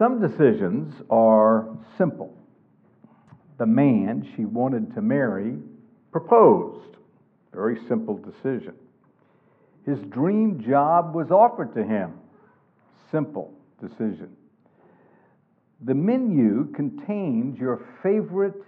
Some 0.00 0.18
decisions 0.18 0.94
are 1.10 1.68
simple. 1.98 2.34
The 3.58 3.66
man 3.66 4.26
she 4.34 4.46
wanted 4.46 4.94
to 4.94 5.02
marry 5.02 5.58
proposed. 6.10 6.96
Very 7.52 7.78
simple 7.86 8.16
decision. 8.16 8.72
His 9.84 9.98
dream 10.08 10.64
job 10.66 11.14
was 11.14 11.30
offered 11.30 11.74
to 11.74 11.84
him. 11.84 12.14
Simple 13.10 13.52
decision. 13.78 14.34
The 15.82 15.94
menu 15.94 16.72
contains 16.74 17.58
your 17.58 17.86
favorite 18.02 18.62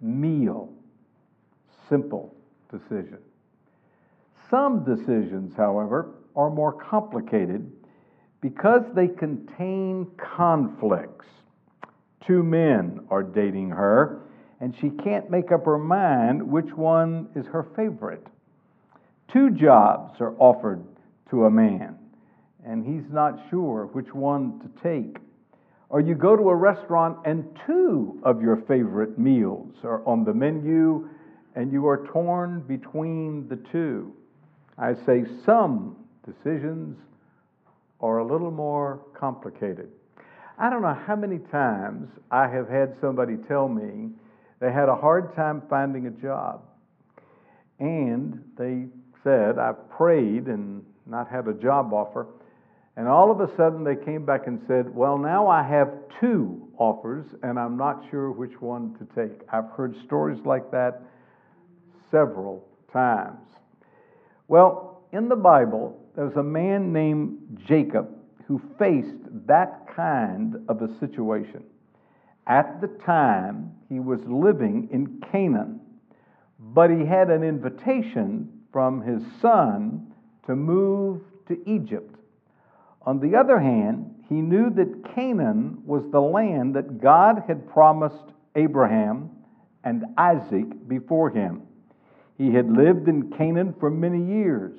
meal. 0.00 0.72
Simple 1.88 2.34
decision. 2.72 3.18
Some 4.50 4.82
decisions, 4.82 5.54
however, 5.56 6.16
are 6.34 6.50
more 6.50 6.72
complicated 6.72 7.70
because 8.44 8.82
they 8.94 9.08
contain 9.08 10.06
conflicts. 10.18 11.24
Two 12.26 12.42
men 12.42 13.00
are 13.08 13.22
dating 13.22 13.70
her, 13.70 14.20
and 14.60 14.76
she 14.78 14.90
can't 14.90 15.30
make 15.30 15.50
up 15.50 15.64
her 15.64 15.78
mind 15.78 16.42
which 16.42 16.70
one 16.74 17.26
is 17.34 17.46
her 17.46 17.66
favorite. 17.74 18.26
Two 19.32 19.48
jobs 19.48 20.20
are 20.20 20.34
offered 20.38 20.84
to 21.30 21.46
a 21.46 21.50
man, 21.50 21.96
and 22.66 22.84
he's 22.84 23.10
not 23.10 23.40
sure 23.48 23.86
which 23.94 24.12
one 24.12 24.60
to 24.60 24.82
take. 24.82 25.16
Or 25.88 26.02
you 26.02 26.14
go 26.14 26.36
to 26.36 26.50
a 26.50 26.54
restaurant 26.54 27.16
and 27.24 27.46
two 27.66 28.20
of 28.24 28.42
your 28.42 28.56
favorite 28.68 29.18
meals 29.18 29.72
are 29.84 30.06
on 30.06 30.22
the 30.22 30.34
menu, 30.34 31.08
and 31.54 31.72
you 31.72 31.88
are 31.88 32.06
torn 32.08 32.60
between 32.60 33.48
the 33.48 33.56
two. 33.72 34.12
I 34.76 34.92
say 34.92 35.24
some 35.46 35.96
decisions 36.26 36.98
are 38.00 38.18
a 38.18 38.26
little 38.26 38.50
more 38.50 39.00
complicated. 39.18 39.88
I 40.58 40.70
don't 40.70 40.82
know 40.82 40.96
how 41.06 41.16
many 41.16 41.38
times 41.38 42.08
I 42.30 42.48
have 42.48 42.68
had 42.68 42.94
somebody 43.00 43.36
tell 43.48 43.68
me 43.68 44.10
they 44.60 44.72
had 44.72 44.88
a 44.88 44.94
hard 44.94 45.34
time 45.34 45.62
finding 45.68 46.06
a 46.06 46.10
job. 46.10 46.62
And 47.80 48.40
they 48.56 48.86
said, 49.24 49.58
I've 49.58 49.90
prayed 49.90 50.46
and 50.46 50.84
not 51.06 51.28
had 51.28 51.48
a 51.48 51.54
job 51.54 51.92
offer. 51.92 52.28
And 52.96 53.08
all 53.08 53.30
of 53.30 53.40
a 53.40 53.54
sudden 53.56 53.82
they 53.82 53.96
came 53.96 54.24
back 54.24 54.46
and 54.46 54.60
said, 54.68 54.94
Well, 54.94 55.18
now 55.18 55.48
I 55.48 55.62
have 55.64 55.92
two 56.20 56.68
offers 56.78 57.26
and 57.42 57.58
I'm 57.58 57.76
not 57.76 58.04
sure 58.10 58.30
which 58.30 58.60
one 58.60 58.94
to 58.98 59.04
take. 59.20 59.40
I've 59.52 59.68
heard 59.76 59.96
stories 60.04 60.38
like 60.44 60.70
that 60.70 61.02
several 62.10 62.64
times. 62.92 63.48
Well, 64.46 65.02
in 65.12 65.28
the 65.28 65.36
Bible, 65.36 66.00
there's 66.16 66.36
a 66.36 66.42
man 66.42 66.92
named 66.92 67.60
Jacob 67.66 68.08
who 68.46 68.60
faced 68.78 69.18
that 69.46 69.86
kind 69.94 70.56
of 70.68 70.82
a 70.82 70.98
situation. 70.98 71.64
At 72.46 72.80
the 72.80 72.88
time, 72.88 73.72
he 73.88 74.00
was 74.00 74.20
living 74.26 74.88
in 74.92 75.20
Canaan, 75.32 75.80
but 76.58 76.90
he 76.90 77.04
had 77.04 77.30
an 77.30 77.42
invitation 77.42 78.48
from 78.72 79.02
his 79.02 79.22
son 79.40 80.12
to 80.46 80.54
move 80.54 81.22
to 81.48 81.58
Egypt. 81.68 82.14
On 83.02 83.18
the 83.18 83.36
other 83.36 83.58
hand, 83.58 84.14
he 84.28 84.36
knew 84.36 84.70
that 84.70 85.14
Canaan 85.14 85.82
was 85.84 86.04
the 86.10 86.20
land 86.20 86.74
that 86.76 87.00
God 87.00 87.42
had 87.46 87.68
promised 87.68 88.32
Abraham 88.54 89.30
and 89.84 90.04
Isaac 90.16 90.88
before 90.88 91.30
him. 91.30 91.62
He 92.38 92.52
had 92.52 92.70
lived 92.70 93.08
in 93.08 93.30
Canaan 93.30 93.74
for 93.78 93.90
many 93.90 94.24
years 94.24 94.72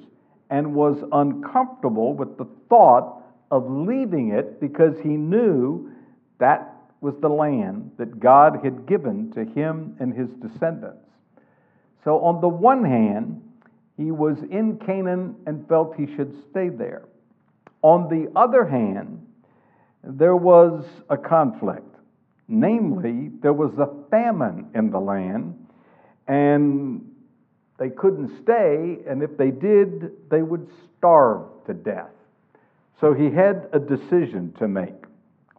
and 0.56 0.74
was 0.74 1.04
uncomfortable 1.12 2.14
with 2.14 2.38
the 2.38 2.48
thought 2.70 3.22
of 3.52 3.70
leaving 3.70 4.30
it 4.30 4.62
because 4.62 4.98
he 5.04 5.10
knew 5.10 5.92
that 6.38 6.74
was 7.02 7.14
the 7.20 7.28
land 7.28 7.92
that 7.98 8.22
God 8.22 8.62
had 8.64 8.86
given 8.86 9.34
to 9.34 9.44
him 9.44 9.98
and 10.00 10.14
his 10.14 10.30
descendants. 10.42 11.10
So, 12.06 12.22
on 12.22 12.40
the 12.40 12.48
one 12.48 12.86
hand, 12.86 13.42
he 13.98 14.12
was 14.12 14.38
in 14.50 14.78
Canaan 14.78 15.36
and 15.46 15.68
felt 15.68 15.94
he 15.98 16.06
should 16.16 16.34
stay 16.50 16.70
there. 16.70 17.04
On 17.82 18.08
the 18.08 18.32
other 18.40 18.66
hand, 18.66 19.28
there 20.06 20.38
was 20.38 20.86
a 21.10 21.18
conflict. 21.18 21.98
Namely, 22.48 23.30
there 23.42 23.52
was 23.52 23.74
a 23.78 23.90
famine 24.10 24.70
in 24.74 24.90
the 24.90 25.00
land, 25.02 25.68
and 26.30 27.15
they 27.78 27.90
couldn't 27.90 28.42
stay, 28.42 29.00
and 29.08 29.22
if 29.22 29.38
they 29.38 29.52
did, 29.52 30.12
they 30.30 30.42
would 30.42 30.68
starve 30.98 31.44
to 31.68 31.74
death. 31.74 32.12
So 33.02 33.14
he 33.14 33.30
had 33.30 33.68
a 33.74 33.80
decision 33.80 34.54
to 34.60 34.68
make. 34.68 34.94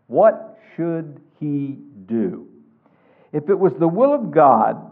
What 0.06 0.58
should 0.74 1.20
he 1.38 1.78
do? 2.06 2.48
If 3.32 3.50
it 3.50 3.58
was 3.58 3.72
the 3.74 3.88
will 3.88 4.14
of 4.14 4.30
God 4.30 4.90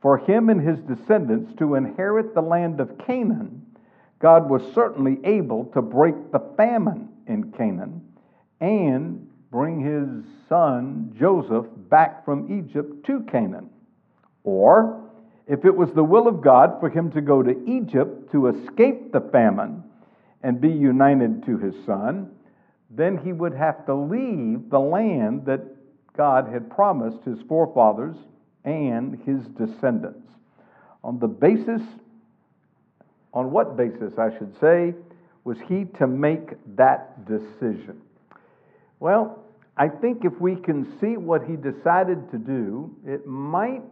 for 0.00 0.18
him 0.18 0.48
and 0.48 0.60
his 0.60 0.78
descendants 0.80 1.52
to 1.58 1.74
inherit 1.74 2.34
the 2.34 2.40
land 2.40 2.80
of 2.80 2.96
Canaan, 2.98 3.66
God 4.20 4.48
was 4.48 4.62
certainly 4.74 5.18
able 5.24 5.66
to 5.74 5.82
break 5.82 6.32
the 6.32 6.40
famine 6.56 7.10
in 7.26 7.52
Canaan 7.52 8.00
and 8.60 9.28
bring 9.50 9.80
his 9.80 10.24
son 10.48 11.14
Joseph 11.18 11.66
back 11.90 12.24
from 12.24 12.58
Egypt 12.58 13.04
to 13.06 13.20
Canaan. 13.30 13.68
Or, 14.44 15.03
if 15.46 15.64
it 15.64 15.76
was 15.76 15.90
the 15.92 16.04
will 16.04 16.26
of 16.26 16.40
God 16.40 16.78
for 16.80 16.88
him 16.88 17.10
to 17.12 17.20
go 17.20 17.42
to 17.42 17.64
Egypt 17.66 18.32
to 18.32 18.48
escape 18.48 19.12
the 19.12 19.20
famine 19.20 19.82
and 20.42 20.60
be 20.60 20.70
united 20.70 21.44
to 21.46 21.58
his 21.58 21.74
son, 21.84 22.30
then 22.90 23.18
he 23.18 23.32
would 23.32 23.54
have 23.54 23.84
to 23.86 23.94
leave 23.94 24.70
the 24.70 24.78
land 24.78 25.44
that 25.46 25.60
God 26.16 26.48
had 26.52 26.70
promised 26.70 27.24
his 27.24 27.38
forefathers 27.48 28.16
and 28.64 29.20
his 29.24 29.46
descendants. 29.58 30.28
On 31.02 31.18
the 31.18 31.28
basis, 31.28 31.82
on 33.32 33.50
what 33.50 33.76
basis, 33.76 34.12
I 34.18 34.30
should 34.38 34.54
say, 34.60 34.94
was 35.44 35.58
he 35.68 35.84
to 35.98 36.06
make 36.06 36.52
that 36.76 37.26
decision? 37.26 38.00
Well, 39.00 39.44
I 39.76 39.88
think 39.88 40.24
if 40.24 40.40
we 40.40 40.56
can 40.56 40.98
see 41.00 41.16
what 41.16 41.44
he 41.44 41.56
decided 41.56 42.30
to 42.30 42.38
do, 42.38 42.94
it 43.04 43.26
might 43.26 43.82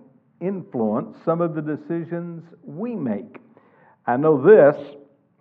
influence 0.43 1.17
some 1.25 1.41
of 1.41 1.55
the 1.55 1.63
decisions 1.63 2.43
we 2.65 2.95
make. 2.95 3.39
I 4.07 4.17
know 4.17 4.43
this 4.43 4.77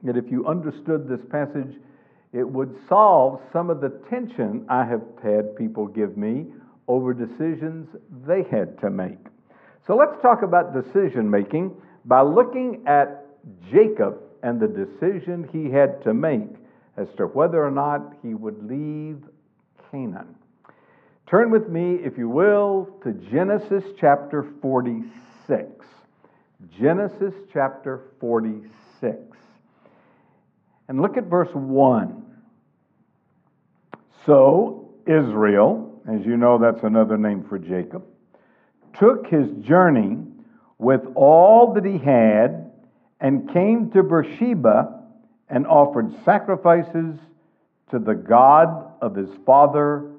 that 0.04 0.18
if 0.18 0.32
you 0.32 0.46
understood 0.48 1.08
this 1.08 1.22
passage, 1.30 1.76
it 2.34 2.48
would 2.48 2.76
solve 2.88 3.42
some 3.52 3.70
of 3.70 3.82
the 3.82 3.90
tension 4.10 4.66
I 4.70 4.86
have 4.86 5.02
had 5.22 5.56
people 5.56 5.88
give 5.88 6.18
me 6.18 6.46
over 6.88 7.14
decisions 7.14 7.88
they 8.26 8.44
had 8.50 8.80
to 8.82 8.90
make. 8.90 9.18
So 9.86 9.96
let's 9.96 10.22
talk 10.22 10.44
about 10.44 10.74
decision 10.74 11.30
making 11.30 11.76
by 12.06 12.22
looking 12.22 12.84
at 12.88 13.26
Jacob 13.72 14.20
and 14.44 14.60
the 14.60 14.68
decision 14.68 15.48
he 15.52 15.70
had 15.70 16.02
to 16.04 16.14
make 16.14 16.50
as 16.98 17.08
to 17.18 17.26
whether 17.26 17.64
or 17.64 17.72
not 17.72 18.14
he 18.22 18.34
would 18.34 18.64
leave 18.64 19.24
Canaan. 19.92 20.36
Turn 21.32 21.50
with 21.50 21.70
me, 21.70 21.96
if 22.04 22.18
you 22.18 22.28
will, 22.28 22.90
to 23.06 23.14
Genesis 23.14 23.86
chapter 23.98 24.46
46. 24.62 25.86
Genesis 26.78 27.34
chapter 27.54 28.02
46. 28.20 29.16
And 30.90 31.02
look 31.02 31.16
at 31.16 31.28
verse 31.28 31.48
1. 31.54 32.22
So, 34.26 34.94
Israel, 35.08 36.02
as 36.06 36.26
you 36.26 36.36
know, 36.36 36.58
that's 36.58 36.84
another 36.84 37.18
name 37.18 37.46
for 37.48 37.58
Jacob, 37.58 38.04
took 39.00 39.26
his 39.28 39.50
journey 39.66 40.18
with 40.80 41.00
all 41.16 41.74
that 41.76 41.86
he 41.86 41.98
had 41.98 42.74
and 43.22 43.50
came 43.54 43.90
to 43.92 44.04
Beersheba 44.04 45.02
and 45.48 45.66
offered 45.66 46.12
sacrifices 46.26 47.16
to 47.90 48.00
the 48.00 48.16
God 48.16 48.96
of 49.02 49.16
his 49.16 49.30
father 49.46 50.11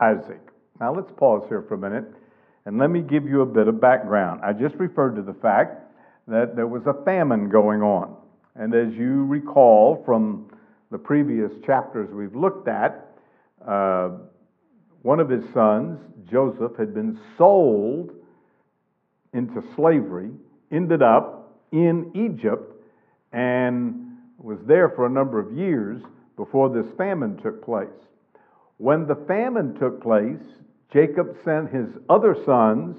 Isaac. 0.00 0.40
Now 0.80 0.94
let's 0.94 1.10
pause 1.16 1.44
here 1.48 1.64
for 1.66 1.74
a 1.74 1.78
minute 1.78 2.04
and 2.66 2.78
let 2.78 2.90
me 2.90 3.00
give 3.00 3.24
you 3.26 3.42
a 3.42 3.46
bit 3.46 3.68
of 3.68 3.80
background. 3.80 4.40
I 4.44 4.52
just 4.52 4.74
referred 4.76 5.16
to 5.16 5.22
the 5.22 5.34
fact 5.34 5.82
that 6.28 6.56
there 6.56 6.66
was 6.66 6.82
a 6.86 7.04
famine 7.04 7.48
going 7.48 7.82
on. 7.82 8.16
And 8.56 8.74
as 8.74 8.92
you 8.94 9.24
recall 9.24 10.02
from 10.04 10.50
the 10.90 10.98
previous 10.98 11.52
chapters 11.64 12.08
we've 12.12 12.34
looked 12.34 12.68
at, 12.68 13.12
uh, 13.66 14.10
one 15.02 15.20
of 15.20 15.28
his 15.28 15.44
sons, 15.54 16.00
Joseph, 16.28 16.72
had 16.76 16.92
been 16.92 17.18
sold 17.38 18.10
into 19.32 19.62
slavery, 19.76 20.30
ended 20.72 21.02
up 21.02 21.60
in 21.70 22.10
Egypt, 22.14 22.72
and 23.32 24.16
was 24.38 24.58
there 24.66 24.88
for 24.88 25.06
a 25.06 25.10
number 25.10 25.38
of 25.38 25.56
years 25.56 26.02
before 26.36 26.68
this 26.70 26.86
famine 26.96 27.36
took 27.42 27.64
place. 27.64 27.88
When 28.78 29.06
the 29.06 29.16
famine 29.26 29.78
took 29.78 30.02
place, 30.02 30.42
Jacob 30.92 31.36
sent 31.44 31.70
his 31.70 31.88
other 32.08 32.36
sons 32.44 32.96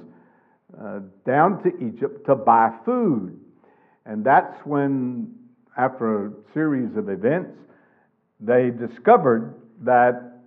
uh, 0.80 1.00
down 1.26 1.64
to 1.64 1.70
Egypt 1.86 2.26
to 2.26 2.36
buy 2.36 2.72
food. 2.86 3.40
And 4.06 4.24
that's 4.24 4.58
when 4.66 5.34
after 5.78 6.28
a 6.28 6.32
series 6.54 6.96
of 6.98 7.10
events, 7.10 7.58
they 8.40 8.72
discovered 8.72 9.56
that 9.82 10.42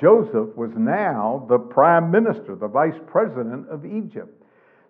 Joseph 0.00 0.56
was 0.56 0.70
now 0.76 1.46
the 1.48 1.58
prime 1.58 2.10
minister, 2.10 2.54
the 2.54 2.68
vice 2.68 2.98
president 3.06 3.68
of 3.68 3.84
Egypt. 3.84 4.42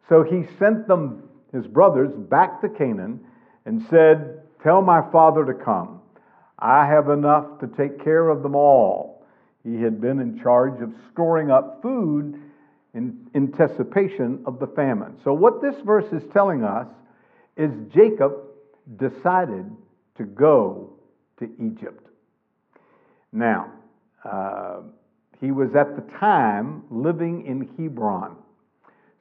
So 0.08 0.22
he 0.22 0.44
sent 0.58 0.86
them, 0.86 1.28
his 1.52 1.66
brothers, 1.66 2.12
back 2.14 2.60
to 2.60 2.68
Canaan 2.68 3.20
and 3.64 3.84
said, 3.88 4.42
Tell 4.62 4.82
my 4.82 5.02
father 5.10 5.44
to 5.44 5.54
come. 5.54 6.00
I 6.58 6.86
have 6.86 7.08
enough 7.08 7.58
to 7.60 7.66
take 7.66 8.04
care 8.04 8.28
of 8.28 8.42
them 8.42 8.54
all. 8.54 9.11
He 9.64 9.80
had 9.80 10.00
been 10.00 10.20
in 10.20 10.40
charge 10.40 10.80
of 10.82 10.92
storing 11.12 11.50
up 11.50 11.80
food 11.82 12.40
in 12.94 13.28
anticipation 13.34 14.42
of 14.46 14.58
the 14.58 14.66
famine. 14.66 15.16
So, 15.24 15.32
what 15.32 15.62
this 15.62 15.76
verse 15.84 16.12
is 16.12 16.22
telling 16.32 16.64
us 16.64 16.88
is 17.56 17.70
Jacob 17.92 18.34
decided 18.96 19.70
to 20.16 20.24
go 20.24 20.92
to 21.38 21.50
Egypt. 21.60 22.08
Now, 23.32 23.72
uh, 24.24 24.80
he 25.40 25.50
was 25.50 25.74
at 25.74 25.96
the 25.96 26.02
time 26.18 26.84
living 26.90 27.46
in 27.46 27.68
Hebron. 27.76 28.36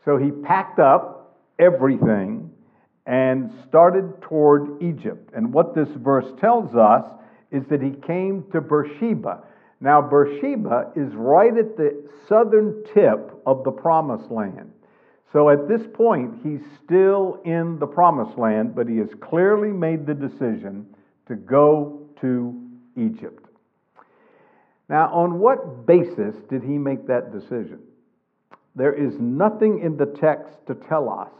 So 0.05 0.17
he 0.17 0.31
packed 0.31 0.79
up 0.79 1.39
everything 1.57 2.51
and 3.05 3.51
started 3.67 4.21
toward 4.21 4.81
Egypt. 4.81 5.31
And 5.35 5.51
what 5.51 5.73
this 5.73 5.89
verse 5.89 6.31
tells 6.39 6.75
us 6.75 7.05
is 7.51 7.63
that 7.69 7.81
he 7.81 7.91
came 7.91 8.45
to 8.51 8.61
Beersheba. 8.61 9.43
Now, 9.81 9.99
Beersheba 9.99 10.91
is 10.95 11.13
right 11.15 11.57
at 11.57 11.75
the 11.75 12.07
southern 12.29 12.83
tip 12.93 13.31
of 13.47 13.63
the 13.63 13.71
promised 13.71 14.29
land. 14.29 14.71
So 15.33 15.49
at 15.49 15.67
this 15.67 15.81
point, 15.93 16.35
he's 16.43 16.61
still 16.83 17.41
in 17.45 17.79
the 17.79 17.87
promised 17.87 18.37
land, 18.37 18.75
but 18.75 18.87
he 18.87 18.97
has 18.97 19.09
clearly 19.21 19.69
made 19.69 20.05
the 20.05 20.13
decision 20.13 20.85
to 21.27 21.35
go 21.35 22.07
to 22.21 22.69
Egypt. 22.95 23.47
Now, 24.87 25.11
on 25.13 25.39
what 25.39 25.85
basis 25.87 26.35
did 26.49 26.63
he 26.63 26.77
make 26.77 27.07
that 27.07 27.31
decision? 27.31 27.79
There 28.75 28.93
is 28.93 29.13
nothing 29.19 29.79
in 29.79 29.97
the 29.97 30.05
text 30.05 30.53
to 30.67 30.75
tell 30.75 31.09
us 31.09 31.31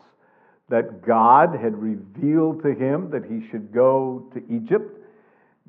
that 0.70 1.06
God 1.06 1.56
had 1.62 1.78
revealed 1.78 2.64
to 2.64 2.74
him 2.74 3.10
that 3.12 3.26
he 3.26 3.46
should 3.50 3.74
go 3.74 4.30
to 4.34 4.42
Egypt, 4.50 5.01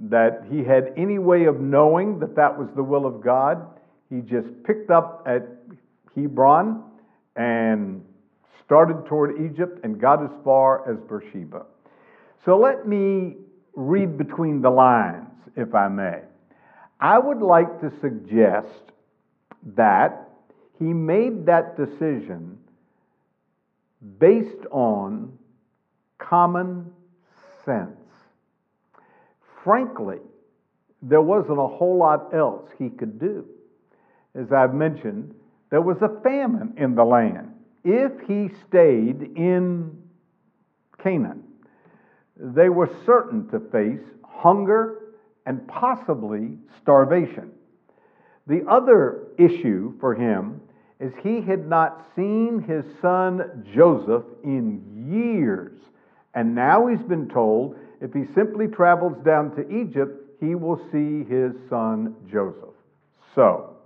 that 0.02 0.44
he 0.50 0.64
had 0.64 0.92
any 0.96 1.18
way 1.18 1.44
of 1.44 1.60
knowing 1.60 2.18
that 2.18 2.34
that 2.34 2.58
was 2.58 2.68
the 2.74 2.82
will 2.82 3.06
of 3.06 3.22
God. 3.22 3.64
He 4.10 4.20
just 4.20 4.48
picked 4.64 4.90
up 4.90 5.22
at 5.26 5.46
Hebron 6.14 6.82
and 7.36 8.04
started 8.64 9.06
toward 9.06 9.40
Egypt 9.40 9.80
and 9.84 10.00
got 10.00 10.22
as 10.22 10.30
far 10.44 10.90
as 10.90 10.98
Beersheba. 11.08 11.66
So 12.44 12.58
let 12.58 12.86
me 12.86 13.36
read 13.74 14.18
between 14.18 14.60
the 14.60 14.70
lines, 14.70 15.30
if 15.56 15.74
I 15.74 15.88
may. 15.88 16.20
I 17.00 17.18
would 17.18 17.40
like 17.40 17.80
to 17.80 17.92
suggest 18.00 18.92
that 19.76 20.28
he 20.78 20.86
made 20.86 21.46
that 21.46 21.76
decision 21.76 22.58
based 24.18 24.66
on 24.72 25.38
common 26.18 26.92
sense. 27.64 28.01
Frankly, 29.64 30.18
there 31.02 31.22
wasn't 31.22 31.58
a 31.58 31.66
whole 31.66 31.98
lot 31.98 32.34
else 32.34 32.68
he 32.78 32.88
could 32.88 33.18
do. 33.18 33.44
As 34.34 34.52
I've 34.52 34.74
mentioned, 34.74 35.34
there 35.70 35.80
was 35.80 35.96
a 36.00 36.20
famine 36.22 36.74
in 36.76 36.94
the 36.94 37.04
land. 37.04 37.50
If 37.84 38.12
he 38.26 38.50
stayed 38.68 39.22
in 39.36 39.96
Canaan, 41.02 41.42
they 42.36 42.68
were 42.68 42.90
certain 43.04 43.48
to 43.48 43.60
face 43.70 44.04
hunger 44.24 44.98
and 45.46 45.66
possibly 45.68 46.56
starvation. 46.80 47.50
The 48.46 48.64
other 48.68 49.28
issue 49.38 49.94
for 50.00 50.14
him 50.14 50.60
is 51.00 51.12
he 51.22 51.40
had 51.40 51.68
not 51.68 52.06
seen 52.14 52.64
his 52.66 52.84
son 53.00 53.66
Joseph 53.74 54.24
in 54.44 55.10
years. 55.10 55.78
And 56.34 56.54
now 56.54 56.86
he's 56.86 57.02
been 57.02 57.28
told 57.28 57.76
if 58.02 58.12
he 58.12 58.24
simply 58.34 58.66
travels 58.66 59.16
down 59.24 59.54
to 59.54 59.62
Egypt, 59.70 60.28
he 60.40 60.56
will 60.56 60.76
see 60.90 61.22
his 61.22 61.52
son 61.70 62.16
Joseph. 62.30 62.74
So, 63.34 63.76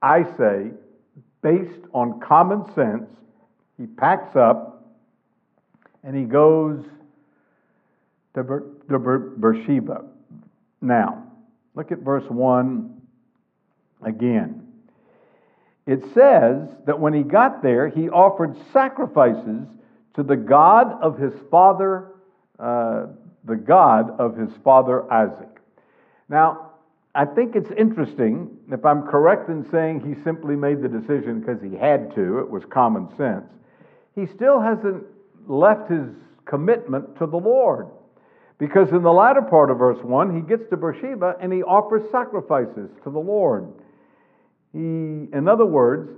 I 0.00 0.22
say, 0.38 0.70
based 1.42 1.84
on 1.92 2.20
common 2.20 2.64
sense, 2.74 3.10
he 3.76 3.86
packs 3.86 4.36
up 4.36 4.94
and 6.04 6.16
he 6.16 6.22
goes 6.22 6.84
to, 8.34 8.44
Ber- 8.44 8.66
to 8.88 8.98
Ber- 9.00 9.18
Beersheba. 9.18 10.04
Now, 10.80 11.24
look 11.74 11.90
at 11.90 11.98
verse 11.98 12.28
1 12.30 13.02
again. 14.02 14.68
It 15.84 16.04
says 16.14 16.68
that 16.86 17.00
when 17.00 17.12
he 17.12 17.24
got 17.24 17.62
there, 17.62 17.88
he 17.88 18.08
offered 18.08 18.56
sacrifices 18.72 19.66
to 20.14 20.22
the 20.22 20.36
God 20.36 21.02
of 21.02 21.18
his 21.18 21.32
father, 21.50 22.12
uh, 22.60 23.06
the 23.48 23.56
God 23.56 24.18
of 24.20 24.36
his 24.36 24.50
father 24.62 25.10
Isaac. 25.12 25.60
Now, 26.28 26.72
I 27.14 27.24
think 27.24 27.56
it's 27.56 27.70
interesting, 27.76 28.50
if 28.70 28.84
I'm 28.84 29.02
correct 29.02 29.48
in 29.48 29.68
saying 29.70 30.00
he 30.06 30.22
simply 30.22 30.54
made 30.54 30.82
the 30.82 30.88
decision 30.88 31.40
because 31.40 31.60
he 31.60 31.76
had 31.76 32.14
to, 32.14 32.38
it 32.38 32.48
was 32.48 32.64
common 32.64 33.08
sense, 33.16 33.46
he 34.14 34.26
still 34.26 34.60
hasn't 34.60 35.04
left 35.46 35.90
his 35.90 36.06
commitment 36.44 37.18
to 37.18 37.26
the 37.26 37.36
Lord. 37.36 37.88
Because 38.58 38.90
in 38.90 39.02
the 39.02 39.12
latter 39.12 39.42
part 39.42 39.70
of 39.70 39.78
verse 39.78 40.02
1, 40.02 40.34
he 40.34 40.42
gets 40.42 40.68
to 40.70 40.76
Beersheba 40.76 41.36
and 41.40 41.52
he 41.52 41.62
offers 41.62 42.02
sacrifices 42.10 42.90
to 43.04 43.10
the 43.10 43.18
Lord. 43.18 43.72
He, 44.72 44.78
in 44.78 45.48
other 45.48 45.66
words, 45.66 46.10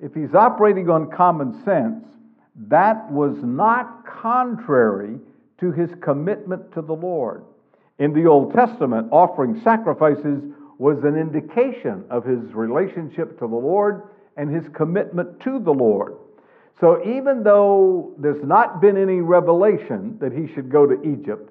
if 0.00 0.14
he's 0.14 0.34
operating 0.34 0.88
on 0.88 1.10
common 1.10 1.64
sense, 1.64 2.04
that 2.68 3.10
was 3.10 3.36
not 3.42 4.04
contrary 4.06 5.18
to 5.60 5.72
his 5.72 5.90
commitment 6.00 6.72
to 6.72 6.82
the 6.82 6.94
Lord. 6.94 7.44
In 7.98 8.12
the 8.12 8.26
Old 8.26 8.54
Testament, 8.54 9.08
offering 9.10 9.60
sacrifices 9.62 10.42
was 10.78 10.98
an 11.02 11.16
indication 11.16 12.04
of 12.10 12.24
his 12.24 12.52
relationship 12.54 13.38
to 13.40 13.48
the 13.48 13.56
Lord 13.56 14.02
and 14.36 14.54
his 14.54 14.64
commitment 14.72 15.40
to 15.40 15.58
the 15.58 15.72
Lord. 15.72 16.16
So 16.80 17.02
even 17.04 17.42
though 17.42 18.14
there's 18.18 18.44
not 18.44 18.80
been 18.80 18.96
any 18.96 19.20
revelation 19.20 20.16
that 20.20 20.32
he 20.32 20.46
should 20.54 20.70
go 20.70 20.86
to 20.86 21.02
Egypt, 21.02 21.50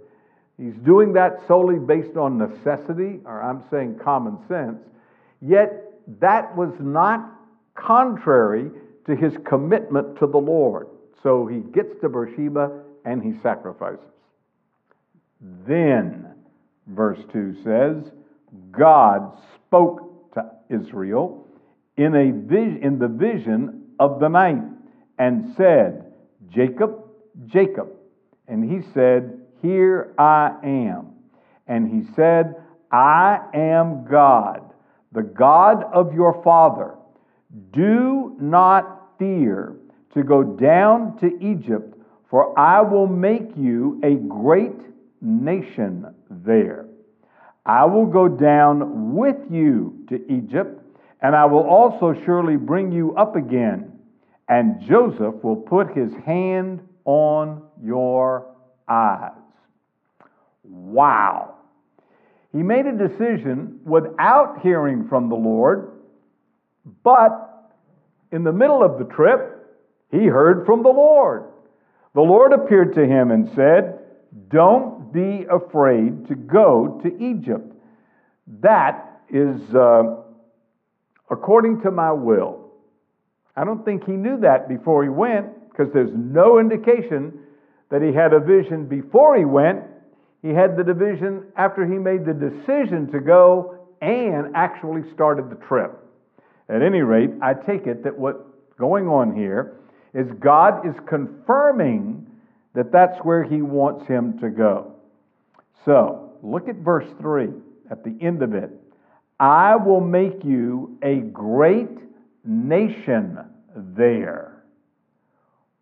He's 0.57 0.74
doing 0.83 1.13
that 1.13 1.39
solely 1.48 1.77
based 1.77 2.18
on 2.18 2.38
necessity, 2.38 3.19
or 3.25 3.44
I'm 3.44 3.63
saying 3.69 4.00
common 4.03 4.39
sense, 4.48 4.80
yet 5.39 5.94
that 6.19 6.56
was 6.56 6.74
not 6.80 7.31
contrary 7.75 8.72
to 9.05 9.15
his 9.15 9.34
commitment 9.46 10.17
to 10.20 10.25
the 10.25 10.38
Lord. 10.38 10.88
So 11.22 11.46
he 11.46 11.60
gets 11.60 11.93
to 12.01 12.10
Beersheba 12.10 12.84
and 13.08 13.24
he 13.24 13.40
sacrifices. 13.42 14.04
Then, 15.66 16.28
verse 16.88 17.20
2 17.32 17.56
says, 17.64 18.12
God 18.70 19.32
spoke 19.56 20.34
to 20.34 20.52
Israel 20.70 21.48
in, 21.96 22.14
a 22.16 22.86
in 22.86 23.00
the 23.00 23.08
vision 23.08 23.84
of 23.98 24.20
the 24.20 24.28
night 24.28 24.62
and 25.18 25.56
said, 25.56 26.14
Jacob, 26.50 27.06
Jacob. 27.48 27.90
And 28.48 28.70
he 28.70 28.86
said, 28.94 29.40
here 29.62 30.14
I 30.18 30.56
am. 30.64 31.14
And 31.66 31.88
he 31.88 32.14
said, 32.14 32.56
I 32.92 33.40
am 33.54 34.06
God, 34.06 34.74
the 35.12 35.24
God 35.24 35.84
of 35.94 36.14
your 36.14 36.42
father. 36.44 36.96
Do 37.72 38.36
not 38.40 39.18
fear 39.18 39.76
to 40.14 40.24
go 40.24 40.44
down 40.44 41.18
to 41.20 41.38
Egypt, 41.42 41.97
for 42.29 42.57
I 42.60 42.81
will 42.81 43.07
make 43.07 43.55
you 43.55 44.01
a 44.03 44.15
great 44.15 44.75
nation 45.22 46.05
there. 46.29 46.86
I 47.65 47.86
will 47.86 48.05
go 48.05 48.27
down 48.27 49.15
with 49.15 49.38
you 49.50 50.05
to 50.10 50.31
Egypt, 50.31 50.81
and 51.22 51.36
I 51.36 51.46
will 51.46 51.63
also 51.63 52.13
surely 52.25 52.55
bring 52.55 52.91
you 52.91 53.15
up 53.15 53.36
again, 53.36 53.91
and 54.48 54.81
Joseph 54.88 55.43
will 55.43 55.57
put 55.57 55.96
his 55.96 56.12
hand 56.25 56.81
on 57.05 57.63
your 57.84 58.53
eyes. 58.88 59.31
Wow. 60.63 61.55
He 62.51 62.63
made 62.63 62.86
a 62.86 62.98
decision 62.98 63.81
without 63.84 64.62
hearing 64.62 65.07
from 65.07 65.29
the 65.29 65.36
Lord, 65.36 65.91
but 67.03 67.74
in 68.31 68.43
the 68.43 68.53
middle 68.53 68.84
of 68.84 68.98
the 68.98 69.13
trip, 69.13 69.77
he 70.12 70.25
heard 70.25 70.65
from 70.65 70.84
the 70.84 70.89
Lord. 70.89 71.51
The 72.17 72.24
Lord 72.24 72.51
appeared 72.51 72.95
to 72.95 73.05
him 73.05 73.29
and 73.29 73.47
said, 73.53 74.00
Don't 74.50 75.13
be 75.13 75.45
afraid 75.51 76.27
to 76.29 76.33
go 76.33 77.00
to 77.03 77.24
Egypt. 77.24 77.71
That 78.62 79.21
is 79.29 79.62
uh, 79.75 80.15
according 81.29 81.81
to 81.81 81.91
my 81.91 82.12
will. 82.12 82.71
I 83.55 83.65
don't 83.65 83.86
think 83.86 84.03
he 84.05 84.13
knew 84.13 84.39
that 84.39 84.67
before 84.67 85.03
he 85.03 85.09
went 85.09 85.69
because 85.69 85.93
there's 85.93 86.09
no 86.15 86.57
indication 86.57 87.38
that 87.91 88.01
he 88.01 88.12
had 88.12 88.33
a 88.33 88.39
vision 88.39 88.88
before 88.88 89.38
he 89.38 89.45
went 89.45 89.83
he 90.41 90.50
had 90.50 90.75
the 90.75 90.83
division 90.83 91.43
after 91.55 91.86
he 91.86 92.00
made 92.00 92.25
the 92.25 92.33
decision 92.33 93.12
to 93.12 93.19
go 93.19 93.88
and 94.01 94.55
actually 94.55 95.03
started 95.13 95.51
the 95.51 95.63
trip. 95.67 95.93
At 96.67 96.81
any 96.81 97.01
rate, 97.01 97.29
I 97.43 97.53
take 97.53 97.86
it 97.86 98.03
that 98.05 98.17
what's 98.17 98.41
going 98.79 99.07
on 99.07 99.36
here 99.36 99.77
is 100.17 100.27
God 100.39 100.88
is 100.88 100.95
confirming 101.07 102.25
that 102.74 102.91
that's 102.91 103.17
where 103.19 103.43
he 103.43 103.62
wants 103.62 104.07
him 104.07 104.39
to 104.39 104.50
go. 104.50 104.93
So, 105.86 106.31
look 106.41 106.67
at 106.67 106.77
verse 106.77 107.07
3 107.21 107.50
at 107.91 108.03
the 108.03 108.17
end 108.19 108.41
of 108.41 108.55
it. 108.55 108.71
I 109.39 109.75
will 109.75 110.01
make 110.01 110.43
you 110.43 110.97
a 111.03 111.17
great 111.17 111.97
nation 112.43 113.38
there. 113.75 114.63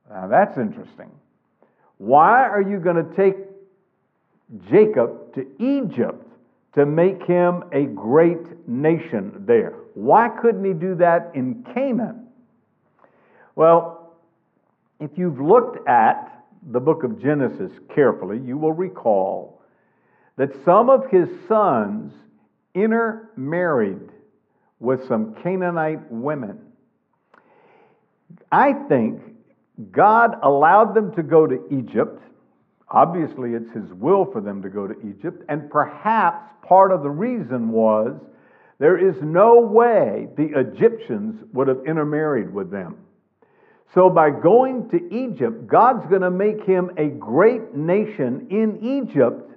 Now, 0.10 0.28
that's 0.28 0.58
interesting. 0.58 1.12
Why 1.98 2.44
are 2.44 2.62
you 2.62 2.80
going 2.80 2.98
to 2.98 3.16
take 3.16 3.38
Jacob 4.70 5.34
to 5.36 5.48
Egypt 5.60 6.28
to 6.76 6.86
make 6.86 7.24
him 7.24 7.64
a 7.72 7.86
great 7.86 8.68
nation 8.68 9.46
there? 9.48 9.76
Why 9.94 10.28
couldn't 10.28 10.66
he 10.66 10.74
do 10.74 10.96
that 10.96 11.32
in 11.36 11.66
Canaan? 11.74 12.28
Well, 13.56 14.05
if 15.00 15.12
you've 15.16 15.40
looked 15.40 15.88
at 15.88 16.46
the 16.72 16.80
book 16.80 17.04
of 17.04 17.22
Genesis 17.22 17.72
carefully, 17.94 18.40
you 18.40 18.58
will 18.58 18.74
recall 18.74 19.62
that 20.38 20.50
some 20.66 20.90
of 20.90 21.10
his 21.10 21.30
sons 21.48 22.12
intermarried 22.74 24.10
with 24.80 25.08
some 25.08 25.36
Canaanite 25.42 26.12
women. 26.12 26.60
I 28.52 28.74
think 28.88 29.22
God 29.92 30.38
allowed 30.44 30.94
them 30.94 31.14
to 31.16 31.24
go 31.24 31.48
to 31.48 31.62
Egypt. 31.72 32.22
Obviously, 32.90 33.54
it's 33.54 33.72
His 33.72 33.92
will 33.94 34.26
for 34.32 34.42
them 34.42 34.62
to 34.62 34.70
go 34.70 34.88
to 34.88 34.96
Egypt, 35.08 35.44
and 35.50 35.70
perhaps 35.70 36.54
part 36.62 36.92
of 36.92 37.04
the 37.04 37.10
reason 37.10 37.70
was 37.70 38.16
there 38.78 38.98
is 38.98 39.16
no 39.22 39.60
way 39.60 40.28
the 40.38 40.52
Egyptians 40.60 41.44
would 41.54 41.68
have 41.68 41.80
intermarried 41.86 42.54
with 42.54 42.70
them. 42.70 42.98
So, 43.94 44.10
by 44.10 44.30
going 44.30 44.90
to 44.90 45.14
Egypt, 45.14 45.68
God's 45.68 46.06
going 46.08 46.22
to 46.22 46.32
make 46.32 46.64
him 46.66 46.92
a 46.98 47.08
great 47.08 47.74
nation 47.74 48.48
in 48.50 48.80
Egypt 48.82 49.52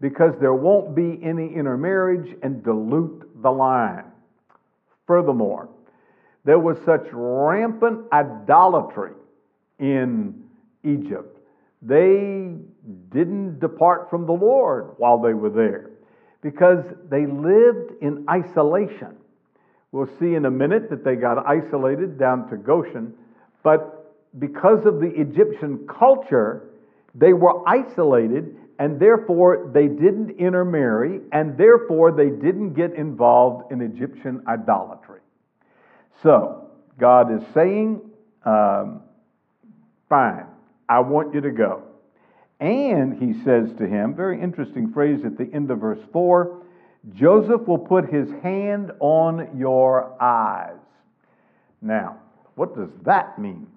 because 0.00 0.34
there 0.40 0.54
won't 0.54 0.94
be 0.94 1.18
any 1.22 1.54
intermarriage 1.54 2.36
and 2.42 2.62
dilute 2.62 3.42
the 3.42 3.50
line. 3.50 4.04
Furthermore, 5.06 5.68
there 6.44 6.58
was 6.58 6.78
such 6.84 7.06
rampant 7.12 8.06
idolatry 8.12 9.12
in 9.78 10.44
Egypt. 10.84 11.38
They 11.82 12.54
didn't 13.10 13.58
depart 13.60 14.10
from 14.10 14.26
the 14.26 14.32
Lord 14.32 14.94
while 14.98 15.18
they 15.20 15.34
were 15.34 15.50
there 15.50 15.90
because 16.42 16.84
they 17.10 17.26
lived 17.26 17.92
in 18.00 18.24
isolation. 18.28 19.16
We'll 19.90 20.10
see 20.18 20.34
in 20.34 20.44
a 20.44 20.50
minute 20.50 20.90
that 20.90 21.04
they 21.04 21.16
got 21.16 21.46
isolated 21.46 22.18
down 22.18 22.48
to 22.50 22.56
Goshen, 22.56 23.14
but 23.68 24.14
because 24.38 24.86
of 24.86 24.98
the 24.98 25.12
Egyptian 25.14 25.86
culture, 25.86 26.70
they 27.14 27.34
were 27.34 27.68
isolated 27.68 28.56
and 28.78 28.98
therefore 28.98 29.70
they 29.74 29.88
didn't 29.88 30.30
intermarry, 30.38 31.20
and 31.32 31.58
therefore 31.58 32.10
they 32.12 32.30
didn't 32.30 32.72
get 32.72 32.94
involved 32.94 33.70
in 33.70 33.82
Egyptian 33.82 34.42
idolatry. 34.48 35.20
So, 36.22 36.70
God 36.98 37.30
is 37.30 37.42
saying, 37.52 38.00
um, 38.46 39.02
Fine, 40.08 40.46
I 40.88 41.00
want 41.00 41.34
you 41.34 41.42
to 41.42 41.50
go. 41.50 41.82
And 42.60 43.22
he 43.22 43.44
says 43.44 43.68
to 43.76 43.86
him, 43.86 44.14
very 44.14 44.40
interesting 44.40 44.92
phrase 44.94 45.26
at 45.26 45.36
the 45.36 45.50
end 45.52 45.70
of 45.70 45.80
verse 45.80 46.00
4 46.10 46.62
Joseph 47.12 47.66
will 47.68 47.78
put 47.78 48.08
his 48.08 48.30
hand 48.42 48.92
on 49.00 49.58
your 49.58 50.16
eyes. 50.22 50.80
Now, 51.82 52.18
what 52.58 52.76
does 52.76 52.90
that 53.04 53.38
mean? 53.38 53.68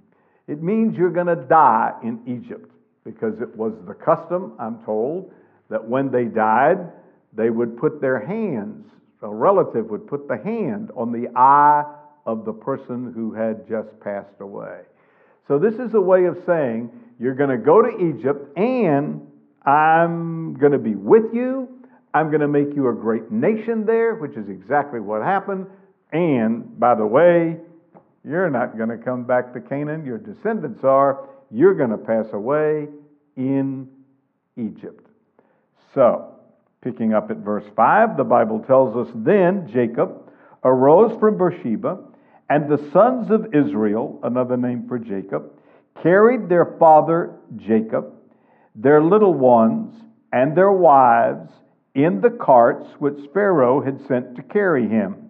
It 0.47 0.61
means 0.63 0.97
you're 0.97 1.11
going 1.11 1.27
to 1.27 1.35
die 1.35 1.93
in 2.03 2.19
Egypt 2.25 2.71
because 3.05 3.39
it 3.39 3.55
was 3.55 3.73
the 3.88 3.93
custom, 3.93 4.53
I'm 4.59 4.83
told, 4.83 5.31
that 5.69 5.88
when 5.88 6.11
they 6.11 6.25
died, 6.25 6.91
they 7.33 7.50
would 7.50 7.77
put 7.77 8.01
their 8.01 8.19
hands, 8.19 8.88
a 9.21 9.29
relative 9.29 9.85
would 9.89 10.07
put 10.07 10.27
the 10.27 10.38
hand 10.38 10.89
on 10.95 11.11
the 11.11 11.29
eye 11.35 11.83
of 12.25 12.43
the 12.43 12.53
person 12.53 13.13
who 13.13 13.33
had 13.33 13.67
just 13.69 13.97
passed 14.00 14.39
away. 14.39 14.81
So, 15.47 15.59
this 15.59 15.75
is 15.75 15.93
a 15.93 16.01
way 16.01 16.25
of 16.25 16.38
saying 16.45 16.89
you're 17.19 17.35
going 17.35 17.50
to 17.50 17.57
go 17.57 17.81
to 17.81 18.17
Egypt 18.17 18.57
and 18.57 19.27
I'm 19.63 20.55
going 20.55 20.71
to 20.71 20.79
be 20.79 20.95
with 20.95 21.33
you. 21.33 21.69
I'm 22.13 22.29
going 22.29 22.41
to 22.41 22.47
make 22.47 22.75
you 22.75 22.89
a 22.89 22.93
great 22.93 23.31
nation 23.31 23.85
there, 23.85 24.15
which 24.15 24.35
is 24.35 24.50
exactly 24.50 25.00
what 25.00 25.21
happened. 25.21 25.67
And 26.11 26.79
by 26.79 26.95
the 26.95 27.05
way, 27.05 27.57
you're 28.23 28.49
not 28.49 28.77
going 28.77 28.89
to 28.89 28.97
come 28.97 29.23
back 29.23 29.53
to 29.53 29.61
Canaan. 29.61 30.05
Your 30.05 30.17
descendants 30.17 30.83
are. 30.83 31.27
You're 31.49 31.73
going 31.73 31.89
to 31.89 31.97
pass 31.97 32.27
away 32.33 32.87
in 33.35 33.87
Egypt. 34.57 35.07
So, 35.93 36.35
picking 36.81 37.13
up 37.13 37.31
at 37.31 37.37
verse 37.37 37.65
5, 37.75 38.17
the 38.17 38.23
Bible 38.23 38.59
tells 38.59 38.95
us 38.95 39.11
then 39.15 39.69
Jacob 39.71 40.31
arose 40.63 41.17
from 41.19 41.37
Beersheba 41.37 41.99
and 42.49 42.69
the 42.69 42.89
sons 42.91 43.31
of 43.31 43.55
Israel, 43.55 44.19
another 44.23 44.57
name 44.57 44.85
for 44.87 44.99
Jacob, 44.99 45.53
carried 46.03 46.49
their 46.49 46.75
father 46.77 47.35
Jacob, 47.55 48.13
their 48.75 49.01
little 49.01 49.33
ones, 49.33 49.95
and 50.31 50.55
their 50.55 50.71
wives 50.71 51.49
in 51.95 52.21
the 52.21 52.29
carts 52.29 52.85
which 52.99 53.17
Pharaoh 53.33 53.81
had 53.81 54.05
sent 54.07 54.35
to 54.35 54.41
carry 54.43 54.87
him. 54.87 55.29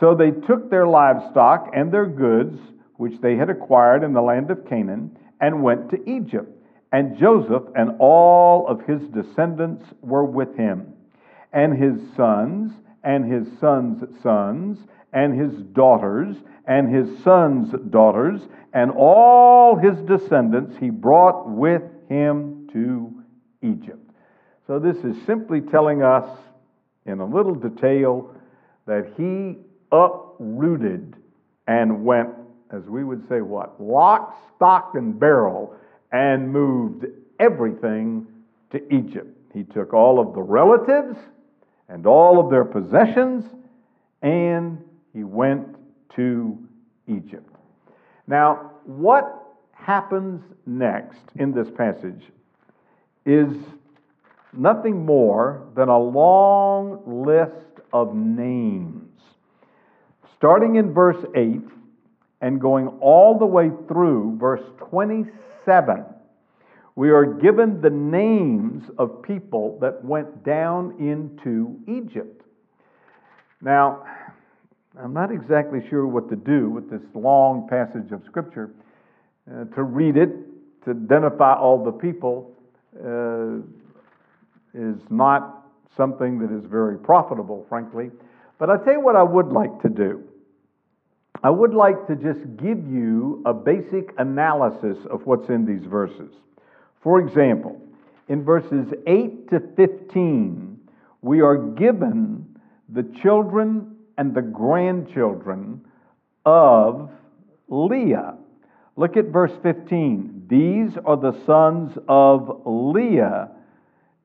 So 0.00 0.14
they 0.14 0.30
took 0.30 0.70
their 0.70 0.86
livestock 0.86 1.70
and 1.74 1.92
their 1.92 2.06
goods, 2.06 2.58
which 2.96 3.20
they 3.20 3.36
had 3.36 3.50
acquired 3.50 4.02
in 4.02 4.12
the 4.12 4.22
land 4.22 4.50
of 4.50 4.68
Canaan, 4.68 5.16
and 5.40 5.62
went 5.62 5.90
to 5.90 6.10
Egypt. 6.10 6.50
And 6.92 7.18
Joseph 7.18 7.64
and 7.74 7.96
all 7.98 8.66
of 8.66 8.86
his 8.86 9.02
descendants 9.08 9.84
were 10.00 10.24
with 10.24 10.56
him, 10.56 10.94
and 11.52 11.76
his 11.76 12.00
sons, 12.16 12.72
and 13.02 13.30
his 13.30 13.46
sons' 13.58 14.04
sons, 14.22 14.78
and 15.12 15.38
his 15.38 15.62
daughters, 15.72 16.36
and 16.66 16.92
his 16.92 17.22
sons' 17.22 17.72
daughters, 17.90 18.40
and 18.72 18.90
all 18.90 19.76
his 19.76 19.96
descendants 20.02 20.76
he 20.78 20.90
brought 20.90 21.48
with 21.48 21.82
him 22.08 22.68
to 22.72 23.22
Egypt. 23.62 24.10
So, 24.66 24.78
this 24.78 24.96
is 24.98 25.16
simply 25.26 25.60
telling 25.60 26.02
us 26.02 26.26
in 27.06 27.20
a 27.20 27.26
little 27.26 27.54
detail 27.54 28.34
that 28.86 29.12
he 29.16 29.56
uprooted 29.94 31.16
and 31.66 32.04
went, 32.04 32.30
as 32.70 32.84
we 32.84 33.04
would 33.04 33.26
say, 33.28 33.40
what? 33.40 33.80
Lock, 33.80 34.38
stock, 34.56 34.92
and 34.94 35.18
barrel, 35.18 35.74
and 36.12 36.52
moved 36.52 37.06
everything 37.38 38.26
to 38.70 38.94
Egypt. 38.94 39.28
He 39.52 39.62
took 39.62 39.94
all 39.94 40.18
of 40.18 40.34
the 40.34 40.42
relatives 40.42 41.16
and 41.88 42.06
all 42.06 42.40
of 42.40 42.50
their 42.50 42.64
possessions 42.64 43.44
and 44.22 44.82
he 45.12 45.22
went 45.22 45.76
to 46.16 46.58
Egypt. 47.06 47.48
Now, 48.26 48.72
what 48.84 49.44
happens 49.72 50.42
next 50.66 51.20
in 51.36 51.52
this 51.52 51.70
passage 51.70 52.22
is 53.26 53.52
nothing 54.52 55.04
more 55.04 55.68
than 55.76 55.88
a 55.88 55.98
long 55.98 57.24
list 57.24 57.80
of 57.92 58.14
names. 58.14 59.03
Starting 60.44 60.76
in 60.76 60.92
verse 60.92 61.24
8 61.34 61.58
and 62.42 62.60
going 62.60 62.86
all 63.00 63.38
the 63.38 63.46
way 63.46 63.70
through 63.88 64.36
verse 64.38 64.60
27, 64.90 66.04
we 66.96 67.08
are 67.08 67.24
given 67.24 67.80
the 67.80 67.88
names 67.88 68.84
of 68.98 69.22
people 69.22 69.78
that 69.80 70.04
went 70.04 70.44
down 70.44 70.96
into 70.98 71.80
Egypt. 71.88 72.42
Now, 73.62 74.04
I'm 75.02 75.14
not 75.14 75.32
exactly 75.32 75.80
sure 75.88 76.06
what 76.06 76.28
to 76.28 76.36
do 76.36 76.68
with 76.68 76.90
this 76.90 77.00
long 77.14 77.66
passage 77.66 78.12
of 78.12 78.22
Scripture. 78.26 78.74
Uh, 79.50 79.64
to 79.74 79.82
read 79.82 80.18
it, 80.18 80.28
to 80.84 80.90
identify 80.90 81.54
all 81.54 81.82
the 81.82 81.90
people, 81.90 82.54
uh, 83.02 83.64
is 84.78 85.00
not 85.08 85.68
something 85.96 86.38
that 86.40 86.54
is 86.54 86.66
very 86.66 86.98
profitable, 86.98 87.64
frankly. 87.70 88.10
But 88.58 88.68
i 88.68 88.76
tell 88.84 88.92
you 88.92 89.00
what 89.00 89.16
I 89.16 89.22
would 89.22 89.48
like 89.48 89.80
to 89.80 89.88
do. 89.88 90.22
I 91.44 91.50
would 91.50 91.74
like 91.74 92.06
to 92.06 92.16
just 92.16 92.40
give 92.56 92.88
you 92.90 93.42
a 93.44 93.52
basic 93.52 94.14
analysis 94.16 94.96
of 95.10 95.26
what's 95.26 95.50
in 95.50 95.66
these 95.66 95.86
verses. 95.86 96.32
For 97.02 97.20
example, 97.20 97.78
in 98.28 98.42
verses 98.42 98.86
8 99.06 99.50
to 99.50 99.60
15, 99.76 100.78
we 101.20 101.42
are 101.42 101.58
given 101.58 102.58
the 102.88 103.02
children 103.22 103.94
and 104.16 104.34
the 104.34 104.40
grandchildren 104.40 105.82
of 106.46 107.10
Leah. 107.68 108.38
Look 108.96 109.18
at 109.18 109.26
verse 109.26 109.52
15. 109.62 110.46
These 110.48 110.96
are 111.04 111.18
the 111.18 111.38
sons 111.44 111.98
of 112.08 112.62
Leah. 112.64 113.50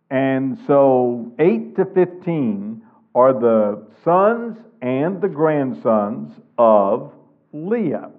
And 0.09 0.57
so 0.65 1.33
8 1.37 1.75
to 1.75 1.83
15 1.83 2.78
are 3.15 3.33
the 3.33 3.85
sons 4.03 4.57
and 4.81 5.21
the 5.21 5.27
grandsons 5.27 6.31
of 6.57 7.13
Leah. 7.51 8.11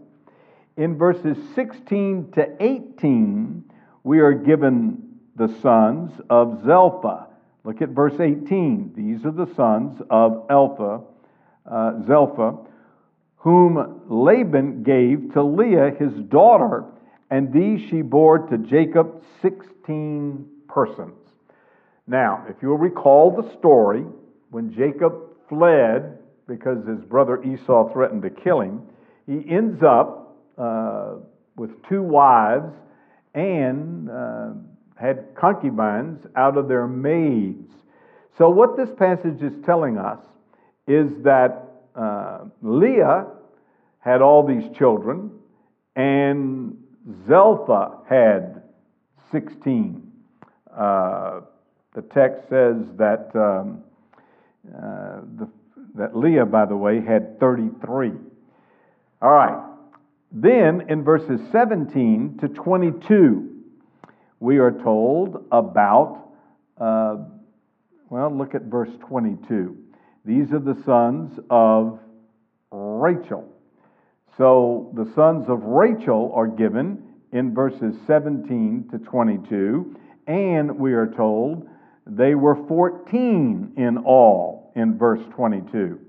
In 0.76 0.96
verses 0.96 1.36
16 1.54 2.32
to 2.32 2.56
18, 2.60 3.64
we 4.02 4.20
are 4.20 4.32
given 4.32 5.02
the 5.36 5.48
sons 5.60 6.12
of 6.28 6.62
Zelpha. 6.64 7.26
Look 7.64 7.82
at 7.82 7.90
verse 7.90 8.18
18. 8.18 8.92
These 8.96 9.24
are 9.24 9.30
the 9.30 9.52
sons 9.54 10.00
of 10.10 10.48
Elpha, 10.48 11.02
uh, 11.66 11.92
Zelpha, 12.06 12.66
whom 13.36 14.02
Laban 14.08 14.82
gave 14.82 15.32
to 15.32 15.42
Leah 15.42 15.94
his 15.98 16.12
daughter, 16.24 16.84
and 17.30 17.52
these 17.52 17.88
she 17.88 18.02
bore 18.02 18.38
to 18.38 18.58
Jacob 18.58 19.22
16 19.42 20.46
persons. 20.68 21.14
Now, 22.06 22.44
if 22.48 22.56
you'll 22.60 22.78
recall 22.78 23.30
the 23.30 23.50
story, 23.58 24.04
when 24.50 24.72
Jacob 24.72 25.14
fled 25.48 26.18
because 26.46 26.86
his 26.86 27.00
brother 27.04 27.42
Esau 27.42 27.92
threatened 27.92 28.22
to 28.22 28.30
kill 28.30 28.60
him, 28.60 28.82
he 29.26 29.44
ends 29.48 29.82
up 29.82 30.36
uh, 30.58 31.14
with 31.56 31.70
two 31.88 32.02
wives 32.02 32.72
and 33.34 34.10
uh, 34.10 34.50
had 34.96 35.34
concubines 35.34 36.26
out 36.36 36.56
of 36.56 36.68
their 36.68 36.86
maids. 36.86 37.72
So, 38.36 38.48
what 38.50 38.76
this 38.76 38.90
passage 38.98 39.42
is 39.42 39.52
telling 39.64 39.98
us 39.98 40.18
is 40.86 41.10
that 41.22 41.70
uh, 41.94 42.44
Leah 42.62 43.26
had 44.00 44.22
all 44.22 44.46
these 44.46 44.64
children, 44.76 45.30
and 45.94 46.76
Zelpha 47.28 47.98
had 48.08 48.62
16. 49.30 50.10
Uh, 50.74 51.40
the 51.94 52.02
text 52.02 52.42
says 52.48 52.76
that, 52.96 53.30
um, 53.34 53.82
uh, 54.68 55.20
the, 55.38 55.48
that 55.94 56.16
Leah, 56.16 56.46
by 56.46 56.66
the 56.66 56.76
way, 56.76 57.00
had 57.00 57.38
33. 57.40 58.12
All 59.22 59.30
right. 59.30 59.66
Then 60.32 60.84
in 60.88 61.02
verses 61.02 61.40
17 61.50 62.38
to 62.40 62.48
22, 62.48 63.50
we 64.38 64.58
are 64.58 64.70
told 64.70 65.44
about, 65.50 66.28
uh, 66.80 67.16
well, 68.08 68.36
look 68.36 68.54
at 68.54 68.62
verse 68.62 68.90
22. 69.08 69.76
These 70.24 70.52
are 70.52 70.60
the 70.60 70.80
sons 70.84 71.38
of 71.50 71.98
Rachel. 72.70 73.48
So 74.36 74.92
the 74.94 75.10
sons 75.14 75.46
of 75.48 75.62
Rachel 75.64 76.32
are 76.34 76.46
given 76.46 77.02
in 77.32 77.54
verses 77.54 77.94
17 78.06 78.88
to 78.92 78.98
22, 78.98 79.96
and 80.26 80.78
we 80.78 80.92
are 80.92 81.06
told 81.08 81.68
they 82.06 82.34
were 82.34 82.56
14 82.66 83.72
in 83.76 83.98
all 83.98 84.72
in 84.76 84.98
verse 84.98 85.20
22. 85.34 86.00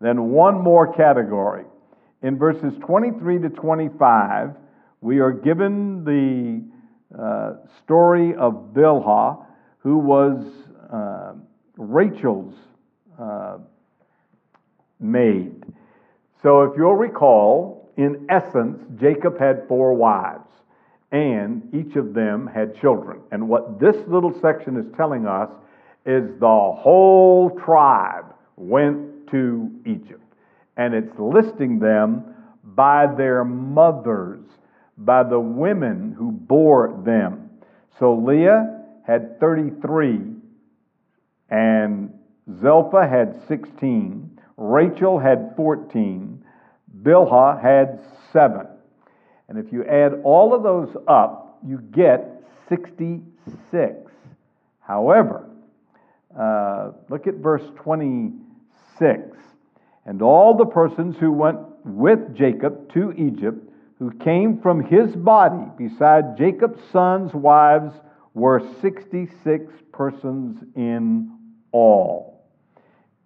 Then 0.00 0.30
one 0.30 0.60
more 0.60 0.92
category. 0.92 1.64
In 2.22 2.38
verses 2.38 2.74
23 2.80 3.38
to 3.40 3.48
25, 3.48 4.50
we 5.00 5.20
are 5.20 5.32
given 5.32 6.04
the 6.04 7.18
uh, 7.18 7.54
story 7.82 8.34
of 8.34 8.72
Bilhah, 8.74 9.44
who 9.78 9.98
was 9.98 10.44
uh, 10.92 11.32
Rachel's 11.76 12.54
uh, 13.18 13.58
maid. 14.98 15.64
So, 16.42 16.62
if 16.62 16.76
you'll 16.76 16.96
recall, 16.96 17.90
in 17.96 18.26
essence, 18.28 18.82
Jacob 18.98 19.38
had 19.38 19.66
four 19.68 19.94
wives, 19.94 20.48
and 21.12 21.62
each 21.74 21.96
of 21.96 22.14
them 22.14 22.46
had 22.46 22.80
children. 22.80 23.20
And 23.32 23.48
what 23.48 23.80
this 23.80 23.96
little 24.06 24.38
section 24.40 24.76
is 24.76 24.86
telling 24.96 25.26
us 25.26 25.50
is 26.06 26.24
the 26.38 26.46
whole 26.46 27.58
tribe 27.64 28.26
went 28.56 29.28
to 29.30 29.70
Egypt. 29.86 30.22
And 30.76 30.94
it's 30.94 31.18
listing 31.18 31.78
them 31.78 32.34
by 32.62 33.06
their 33.16 33.44
mothers, 33.44 34.44
by 34.96 35.22
the 35.24 35.40
women 35.40 36.14
who 36.16 36.30
bore 36.30 37.02
them. 37.04 37.50
So 37.98 38.14
Leah 38.14 38.82
had 39.06 39.40
33, 39.40 40.20
and 41.50 42.14
Zelpha 42.48 43.08
had 43.08 43.42
16. 43.48 44.38
Rachel 44.56 45.18
had 45.18 45.54
14, 45.56 46.44
Bilhah 47.02 47.60
had 47.60 48.00
7. 48.32 48.66
And 49.50 49.58
if 49.58 49.72
you 49.72 49.84
add 49.84 50.20
all 50.22 50.54
of 50.54 50.62
those 50.62 50.96
up, 51.08 51.58
you 51.66 51.78
get 51.92 52.40
66. 52.68 54.12
However, 54.78 55.50
uh, 56.38 56.92
look 57.08 57.26
at 57.26 57.34
verse 57.34 57.64
26. 57.74 59.36
And 60.06 60.22
all 60.22 60.56
the 60.56 60.66
persons 60.66 61.16
who 61.18 61.32
went 61.32 61.58
with 61.84 62.32
Jacob 62.36 62.92
to 62.94 63.12
Egypt, 63.12 63.68
who 63.98 64.12
came 64.12 64.60
from 64.60 64.84
his 64.84 65.16
body, 65.16 65.66
beside 65.76 66.38
Jacob's 66.38 66.80
sons' 66.92 67.34
wives, 67.34 67.92
were 68.34 68.62
66 68.80 69.72
persons 69.92 70.62
in 70.76 71.36
all. 71.72 72.44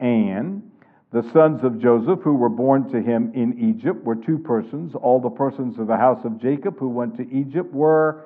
And 0.00 0.70
the 1.14 1.22
sons 1.32 1.62
of 1.62 1.80
Joseph 1.80 2.18
who 2.24 2.34
were 2.34 2.48
born 2.48 2.90
to 2.90 3.00
him 3.00 3.30
in 3.36 3.56
Egypt 3.78 4.02
were 4.02 4.16
two 4.16 4.36
persons. 4.36 4.96
All 4.96 5.20
the 5.20 5.30
persons 5.30 5.78
of 5.78 5.86
the 5.86 5.96
house 5.96 6.18
of 6.24 6.42
Jacob 6.42 6.76
who 6.76 6.88
went 6.88 7.16
to 7.18 7.32
Egypt 7.32 7.72
were 7.72 8.24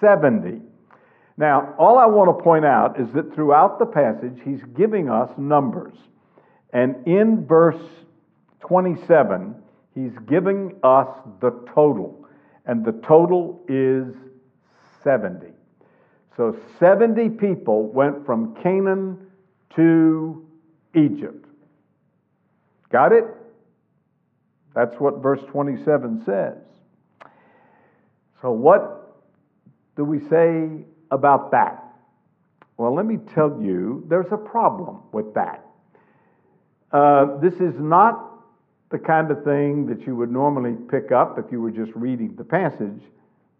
70. 0.00 0.60
Now, 1.36 1.72
all 1.78 1.98
I 1.98 2.06
want 2.06 2.36
to 2.36 2.42
point 2.42 2.64
out 2.64 2.98
is 3.00 3.06
that 3.12 3.32
throughout 3.32 3.78
the 3.78 3.86
passage, 3.86 4.40
he's 4.44 4.60
giving 4.76 5.08
us 5.08 5.30
numbers. 5.38 5.94
And 6.72 7.06
in 7.06 7.46
verse 7.46 7.80
27, 8.66 9.54
he's 9.94 10.18
giving 10.28 10.80
us 10.82 11.06
the 11.40 11.52
total. 11.72 12.26
And 12.66 12.84
the 12.84 13.00
total 13.06 13.62
is 13.68 14.16
70. 15.04 15.46
So 16.36 16.56
70 16.80 17.28
people 17.28 17.86
went 17.86 18.26
from 18.26 18.56
Canaan 18.64 19.30
to 19.76 20.44
Egypt. 20.96 21.46
Got 22.90 23.12
it? 23.12 23.24
That's 24.74 24.94
what 24.96 25.22
verse 25.22 25.40
27 25.50 26.22
says. 26.24 26.58
So, 28.42 28.50
what 28.50 29.22
do 29.96 30.04
we 30.04 30.20
say 30.28 30.84
about 31.10 31.50
that? 31.50 31.84
Well, 32.76 32.94
let 32.94 33.04
me 33.04 33.18
tell 33.34 33.60
you, 33.60 34.06
there's 34.08 34.32
a 34.32 34.36
problem 34.36 35.00
with 35.12 35.34
that. 35.34 35.64
Uh, 36.92 37.38
this 37.40 37.54
is 37.54 37.74
not 37.78 38.30
the 38.90 38.98
kind 38.98 39.30
of 39.30 39.44
thing 39.44 39.86
that 39.86 40.06
you 40.06 40.16
would 40.16 40.32
normally 40.32 40.76
pick 40.90 41.12
up 41.12 41.38
if 41.38 41.52
you 41.52 41.60
were 41.60 41.70
just 41.70 41.92
reading 41.94 42.34
the 42.36 42.44
passage, 42.44 43.02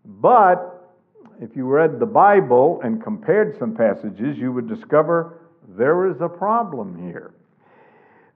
but 0.04 0.96
if 1.40 1.54
you 1.54 1.66
read 1.66 2.00
the 2.00 2.06
Bible 2.06 2.80
and 2.82 3.02
compared 3.02 3.58
some 3.58 3.74
passages, 3.74 4.36
you 4.38 4.52
would 4.52 4.68
discover 4.68 5.40
there 5.68 6.10
is 6.10 6.16
a 6.20 6.28
problem 6.28 7.06
here. 7.06 7.34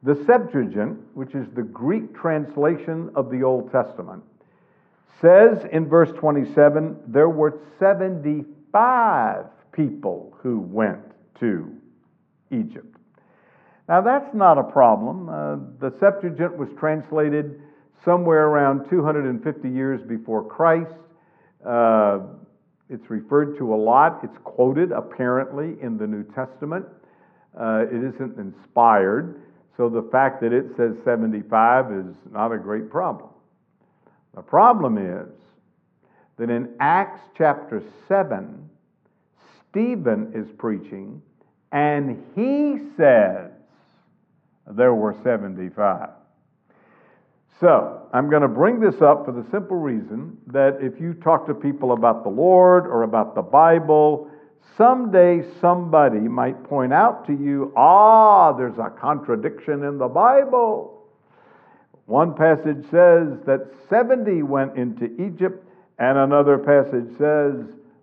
The 0.04 0.22
Septuagint, 0.26 0.98
which 1.14 1.34
is 1.34 1.46
the 1.54 1.62
Greek 1.62 2.14
translation 2.14 3.10
of 3.14 3.30
the 3.30 3.42
Old 3.42 3.72
Testament, 3.72 4.22
says 5.18 5.64
in 5.72 5.88
verse 5.88 6.12
27 6.18 6.98
there 7.06 7.30
were 7.30 7.58
75 7.78 9.46
people 9.72 10.36
who 10.42 10.60
went 10.60 11.00
to 11.40 11.74
Egypt. 12.50 12.98
Now, 13.88 14.02
that's 14.02 14.34
not 14.34 14.58
a 14.58 14.62
problem. 14.62 15.28
Uh, 15.30 15.56
the 15.80 15.96
Septuagint 15.98 16.54
was 16.54 16.68
translated 16.78 17.62
somewhere 18.04 18.48
around 18.48 18.88
250 18.90 19.70
years 19.70 20.02
before 20.02 20.44
Christ. 20.44 20.94
Uh, 21.64 22.20
it's 22.90 23.08
referred 23.08 23.56
to 23.56 23.74
a 23.74 23.76
lot. 23.76 24.20
It's 24.22 24.36
quoted 24.44 24.92
apparently 24.92 25.76
in 25.80 25.96
the 25.96 26.06
New 26.06 26.24
Testament. 26.24 26.84
Uh, 27.58 27.86
it 27.90 28.14
isn't 28.14 28.38
inspired. 28.38 29.40
So 29.76 29.88
the 29.88 30.08
fact 30.12 30.40
that 30.42 30.52
it 30.52 30.66
says 30.76 30.94
75 31.04 31.92
is 31.92 32.14
not 32.30 32.52
a 32.52 32.58
great 32.58 32.90
problem. 32.90 33.30
The 34.34 34.42
problem 34.42 34.98
is 34.98 35.28
that 36.36 36.50
in 36.50 36.74
Acts 36.80 37.20
chapter 37.36 37.82
7, 38.08 38.68
Stephen 39.70 40.32
is 40.34 40.46
preaching, 40.56 41.20
and 41.72 42.22
he 42.34 42.78
says 42.96 43.50
there 44.66 44.94
were 44.94 45.14
75. 45.22 46.10
So, 47.60 48.08
I'm 48.12 48.28
going 48.28 48.42
to 48.42 48.48
bring 48.48 48.80
this 48.80 49.00
up 49.00 49.24
for 49.24 49.32
the 49.32 49.44
simple 49.50 49.76
reason 49.76 50.36
that 50.48 50.78
if 50.80 51.00
you 51.00 51.14
talk 51.14 51.46
to 51.46 51.54
people 51.54 51.92
about 51.92 52.24
the 52.24 52.28
Lord 52.28 52.86
or 52.86 53.04
about 53.04 53.34
the 53.34 53.42
Bible, 53.42 54.28
Someday 54.76 55.44
somebody 55.60 56.20
might 56.20 56.64
point 56.64 56.92
out 56.92 57.26
to 57.26 57.32
you, 57.32 57.72
ah, 57.76 58.52
there's 58.52 58.78
a 58.78 58.90
contradiction 58.90 59.84
in 59.84 59.98
the 59.98 60.08
Bible. 60.08 61.02
One 62.06 62.34
passage 62.34 62.82
says 62.90 63.38
that 63.46 63.70
70 63.88 64.42
went 64.42 64.76
into 64.76 65.04
Egypt, 65.22 65.64
and 65.98 66.18
another 66.18 66.58
passage 66.58 67.08
says 67.18 67.54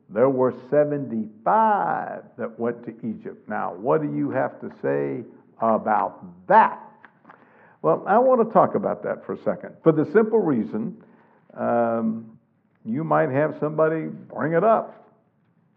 there 0.09 0.29
were 0.29 0.53
75 0.69 2.23
that 2.37 2.59
went 2.59 2.85
to 2.85 2.91
Egypt. 3.07 3.47
Now, 3.47 3.73
what 3.73 4.01
do 4.01 4.13
you 4.15 4.31
have 4.31 4.59
to 4.61 4.71
say 4.81 5.23
about 5.59 6.23
that? 6.47 6.79
Well, 7.81 8.03
I 8.07 8.17
want 8.17 8.47
to 8.47 8.53
talk 8.53 8.75
about 8.75 9.03
that 9.03 9.25
for 9.25 9.33
a 9.33 9.43
second. 9.43 9.75
For 9.83 9.91
the 9.91 10.05
simple 10.11 10.39
reason, 10.39 11.03
um, 11.55 12.37
you 12.85 13.03
might 13.03 13.29
have 13.29 13.55
somebody 13.59 14.05
bring 14.05 14.53
it 14.53 14.63
up. 14.63 14.97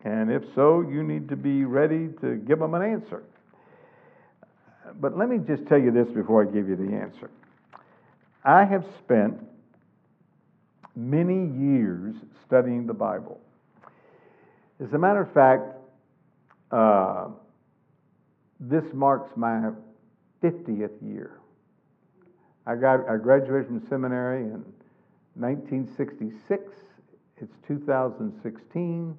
And 0.05 0.31
if 0.31 0.43
so, 0.55 0.83
you 0.83 1.03
need 1.03 1.29
to 1.31 1.37
be 1.37 1.65
ready 1.65 2.09
to 2.21 2.37
give 2.37 2.59
them 2.59 2.75
an 2.75 2.83
answer. 2.83 3.25
But 5.01 5.17
let 5.17 5.29
me 5.29 5.39
just 5.39 5.67
tell 5.67 5.79
you 5.79 5.91
this 5.91 6.09
before 6.09 6.47
I 6.47 6.53
give 6.53 6.69
you 6.69 6.77
the 6.77 6.95
answer. 6.95 7.31
I 8.45 8.65
have 8.65 8.85
spent 8.99 9.41
many 10.95 11.47
years 11.59 12.15
studying 12.47 12.87
the 12.87 12.95
Bible. 12.95 13.41
As 14.81 14.93
a 14.93 14.99
matter 14.99 15.23
of 15.23 15.33
fact, 15.33 15.63
uh, 16.71 17.29
this 18.61 18.85
marks 18.93 19.31
my 19.37 19.71
50th 20.43 20.91
year. 21.03 21.39
I 22.67 22.77
got 22.77 23.09
I 23.09 23.17
graduated 23.17 23.67
from 23.67 23.87
seminary 23.89 24.43
in 24.43 24.65
1966. 25.35 26.63
It's 27.39 27.57
2016, 27.67 29.19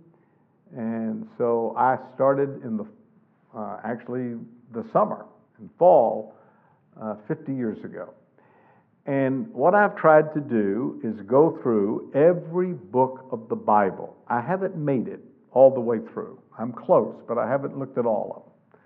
and 0.75 1.27
so 1.37 1.73
I 1.77 1.97
started 2.15 2.63
in 2.63 2.77
the 2.77 2.85
uh, 3.57 3.79
actually 3.83 4.35
the 4.73 4.85
summer 4.91 5.25
and 5.59 5.69
fall 5.79 6.35
uh, 7.01 7.15
50 7.27 7.53
years 7.53 7.83
ago. 7.85 8.13
And 9.05 9.53
what 9.53 9.75
I've 9.75 9.95
tried 9.95 10.33
to 10.33 10.41
do 10.41 10.99
is 11.03 11.13
go 11.27 11.59
through 11.61 12.11
every 12.13 12.73
book 12.73 13.27
of 13.31 13.47
the 13.49 13.55
Bible. 13.55 14.17
I 14.27 14.41
haven't 14.41 14.75
made 14.75 15.07
it 15.07 15.21
all 15.51 15.73
the 15.73 15.79
way 15.79 15.99
through. 16.11 16.39
I'm 16.57 16.73
close, 16.73 17.15
but 17.27 17.37
I 17.37 17.47
haven't 17.47 17.77
looked 17.77 17.97
at 17.97 18.05
all 18.05 18.33
of 18.35 18.43
them. 18.43 18.79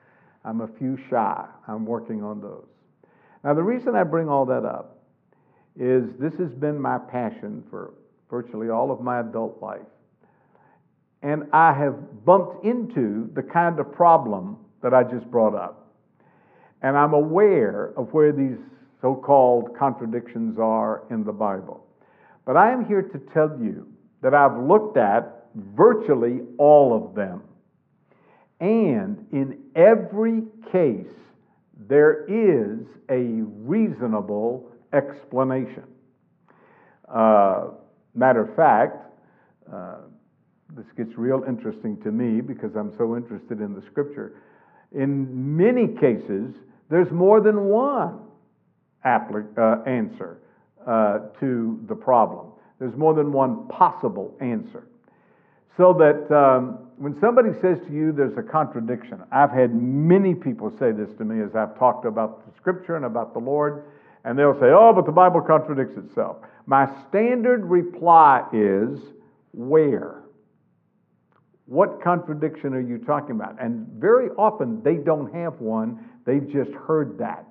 I'm 0.44 0.62
a 0.62 0.78
few 0.78 0.98
shy. 1.10 1.46
I'm 1.68 1.86
working 1.86 2.22
on 2.22 2.42
those. 2.42 2.66
Now, 3.44 3.54
the 3.54 3.64
reason 3.64 3.96
I 3.96 4.04
bring 4.04 4.28
all 4.28 4.46
that 4.46 4.66
up 4.66 5.00
is 5.78 6.04
this 6.20 6.34
has 6.40 6.52
been 6.52 6.80
my 6.80 6.98
passion 6.98 7.64
for 7.70 7.94
virtually 8.30 8.70
all 8.70 8.92
of 8.92 9.02
my 9.02 9.22
adult 9.22 9.62
life. 9.62 9.82
And 11.22 11.44
I 11.52 11.74
have 11.74 12.26
bumped 12.26 12.64
into 12.64 13.30
the 13.34 13.44
kind 13.44 13.80
of 13.80 13.92
problem 13.92 14.58
that 14.82 14.94
I 14.94 15.04
just 15.04 15.30
brought 15.30 15.56
up. 15.56 15.94
And 16.82 16.98
I'm 16.98 17.14
aware 17.14 17.94
of 17.98 18.14
where 18.14 18.32
these 18.32 18.58
so 19.02 19.16
called 19.16 19.78
contradictions 19.78 20.58
are 20.60 21.04
in 21.10 21.24
the 21.24 21.34
Bible. 21.34 21.86
But 22.46 22.58
I 22.58 22.72
am 22.72 22.86
here 22.86 23.02
to 23.02 23.20
tell 23.34 23.58
you 23.60 23.88
that 24.22 24.34
I've 24.34 24.58
looked 24.58 24.98
at 24.98 25.46
virtually 25.56 26.42
all 26.58 26.96
of 26.96 27.16
them. 27.16 27.44
And 28.60 29.26
in 29.32 29.60
every 29.76 30.44
case, 30.72 31.08
there 31.88 32.26
is 32.28 32.86
a 33.10 33.42
reasonable 33.44 34.72
explanation. 34.94 35.84
Uh, 37.08 37.70
matter 38.14 38.42
of 38.42 38.56
fact, 38.56 38.98
uh, 39.72 39.98
this 40.76 40.86
gets 40.96 41.18
real 41.18 41.44
interesting 41.48 42.00
to 42.02 42.12
me 42.12 42.42
because 42.42 42.76
I'm 42.76 42.94
so 42.98 43.16
interested 43.16 43.60
in 43.62 43.74
the 43.74 43.82
scripture. 43.82 44.34
In 44.92 45.58
many 45.58 45.88
cases, 45.88 46.54
there's 46.90 47.12
more 47.12 47.42
than 47.42 47.66
one 47.66 48.20
uh, 49.04 49.82
answer 49.86 50.40
uh, 50.86 51.20
to 51.40 51.80
the 51.88 51.96
problem. 51.96 52.48
There's 52.80 52.96
more 52.96 53.14
than 53.14 53.32
one 53.32 53.68
possible 53.68 54.36
answer. 54.40 54.88
So 55.78 55.94
that 55.94 56.36
um, 56.36 56.80
when 56.98 57.18
somebody 57.20 57.50
says 57.62 57.80
to 57.88 57.94
you 57.94 58.12
there's 58.12 58.38
a 58.38 58.44
contradiction, 58.44 59.22
I've 59.32 59.52
had 59.52 59.74
many 59.74 60.36
people 60.36 60.72
say 60.78 60.92
this 60.92 61.10
to 61.18 61.26
me 61.26 61.42
as 61.44 61.56
I've 61.56 61.78
talked 61.80 62.06
about 62.06 62.46
the 62.46 62.52
scripture 62.58 62.96
and 62.96 63.06
about 63.06 63.34
the 63.34 63.40
Lord, 63.40 63.86
and 64.26 64.38
they'll 64.38 64.60
say, 64.60 64.68
oh, 64.68 64.92
but 64.94 65.06
the 65.06 65.12
Bible 65.12 65.42
contradicts 65.42 65.98
itself. 65.98 66.38
My 66.66 66.90
standard 67.08 67.66
reply 67.66 68.46
is, 68.52 69.00
where? 69.54 70.19
What 71.70 72.02
contradiction 72.02 72.74
are 72.74 72.82
you 72.82 72.98
talking 72.98 73.36
about? 73.36 73.62
And 73.62 73.86
very 74.00 74.30
often 74.32 74.82
they 74.82 74.96
don't 74.96 75.32
have 75.36 75.62
one, 75.62 76.04
they've 76.26 76.50
just 76.52 76.72
heard 76.72 77.20
that. 77.20 77.46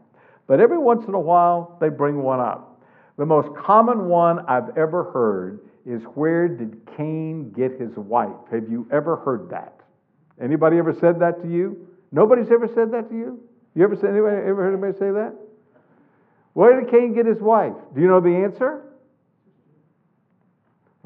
But 0.49 0.59
every 0.59 0.77
once 0.77 1.05
in 1.07 1.15
a 1.15 1.21
while 1.21 1.79
they 1.81 1.89
bring 1.89 2.21
one 2.21 2.41
up. 2.41 2.83
The 3.17 3.25
most 3.25 3.57
common 3.57 4.09
one 4.09 4.41
I've 4.49 4.77
ever 4.77 5.05
heard 5.13 5.61
is 5.87 6.03
where 6.17 6.49
did 6.49 6.81
Cain 6.97 7.53
get 7.53 7.81
his 7.81 7.95
wife? 7.95 8.35
Have 8.51 8.69
you 8.69 8.89
ever 8.91 9.15
heard 9.19 9.51
that? 9.51 9.81
Anybody 10.43 10.79
ever 10.79 10.93
said 10.93 11.21
that 11.21 11.41
to 11.43 11.49
you? 11.49 11.87
Nobody's 12.11 12.51
ever 12.51 12.67
said 12.75 12.91
that 12.91 13.09
to 13.11 13.15
you? 13.15 13.41
You 13.77 13.85
ever 13.85 13.95
said 13.95 14.11
anybody 14.11 14.37
ever 14.37 14.65
heard 14.65 14.73
anybody 14.73 14.99
say 14.99 15.13
that? 15.13 15.33
Where 16.55 16.81
did 16.81 16.91
Cain 16.91 17.15
get 17.15 17.25
his 17.25 17.41
wife? 17.41 17.75
Do 17.95 18.01
you 18.01 18.09
know 18.09 18.21
the 18.21 18.35
answer? 18.35 18.83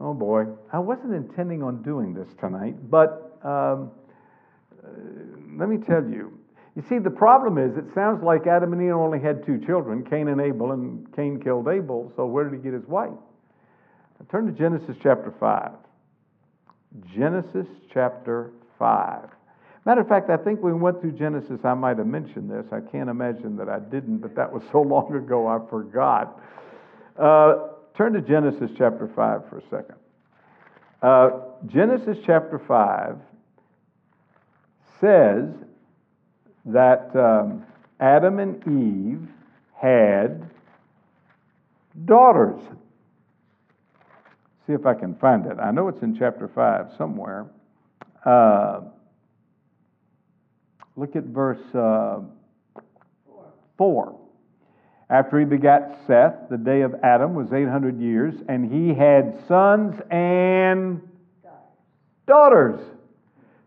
Oh 0.03 0.15
boy, 0.15 0.47
I 0.73 0.81
wasn't 0.81 1.15
intending 1.15 1.62
on 1.62 1.81
doing 1.83 2.12
this 2.12 2.27
tonight, 2.41 2.75
but 2.91 3.38
um, 3.45 3.93
uh, 4.83 4.88
let 5.57 5.69
me 5.69 5.77
tell 5.77 6.03
you. 6.03 6.37
You 6.75 6.83
see, 6.88 6.99
the 6.99 7.11
problem 7.11 7.57
is 7.57 7.77
it 7.77 7.85
sounds 7.95 8.21
like 8.21 8.49
Adam 8.49 8.73
and 8.73 8.83
Eve 8.83 8.95
only 8.95 9.21
had 9.21 9.47
two 9.47 9.65
children, 9.65 10.05
Cain 10.05 10.27
and 10.27 10.41
Abel, 10.41 10.73
and 10.73 11.07
Cain 11.15 11.41
killed 11.41 11.69
Abel, 11.69 12.12
so 12.17 12.27
where 12.27 12.43
did 12.43 12.55
he 12.55 12.59
get 12.59 12.73
his 12.73 12.87
wife? 12.88 13.11
Now, 14.19 14.27
turn 14.29 14.47
to 14.47 14.53
Genesis 14.53 14.97
chapter 15.01 15.33
5. 15.38 15.71
Genesis 17.15 17.67
chapter 17.95 18.51
5. 18.81 19.29
Matter 19.85 20.01
of 20.01 20.09
fact, 20.09 20.31
I 20.31 20.37
think 20.37 20.65
we 20.65 20.73
went 20.73 21.01
through 21.01 21.12
Genesis, 21.12 21.61
I 21.62 21.75
might 21.75 21.99
have 21.99 22.09
mentioned 22.09 22.51
this. 22.51 22.67
I 22.73 22.81
can't 22.81 23.09
imagine 23.09 23.57
that 23.57 23.69
I 23.69 23.79
didn't, 23.79 24.19
but 24.19 24.35
that 24.35 24.53
was 24.53 24.62
so 24.73 24.81
long 24.83 25.15
ago 25.15 25.47
I 25.47 25.61
forgot. 25.71 26.41
Uh, 27.17 27.69
turn 27.96 28.12
to 28.14 28.20
Genesis 28.20 28.70
chapter 28.76 29.11
5 29.14 29.48
for 29.48 29.59
a 29.59 29.62
second. 29.70 29.96
Uh, 31.02 31.31
Genesis 31.66 32.18
chapter 32.24 32.61
5 32.66 33.16
says 35.00 35.48
that 36.64 37.11
um, 37.16 37.64
Adam 38.00 38.38
and 38.38 38.62
Eve 38.66 39.28
had 39.74 40.48
daughters. 42.05 42.61
See 44.66 44.72
if 44.72 44.87
I 44.87 44.94
can 44.94 45.16
find 45.16 45.44
it. 45.46 45.59
I 45.59 45.72
know 45.72 45.88
it's 45.88 46.02
in 46.02 46.16
chapter 46.16 46.48
5 46.48 46.92
somewhere. 46.96 47.46
Uh, 48.24 48.83
look 50.96 51.16
at 51.16 51.24
verse 51.24 51.74
uh, 51.74 52.20
4. 53.76 54.21
After 55.12 55.38
he 55.38 55.44
begat 55.44 55.98
Seth, 56.07 56.48
the 56.48 56.57
day 56.57 56.81
of 56.81 56.94
Adam 57.03 57.35
was 57.35 57.53
800 57.53 58.01
years, 58.01 58.35
and 58.48 58.72
he 58.72 58.94
had 58.94 59.38
sons 59.46 60.01
and 60.11 61.07
daughters. 62.27 62.81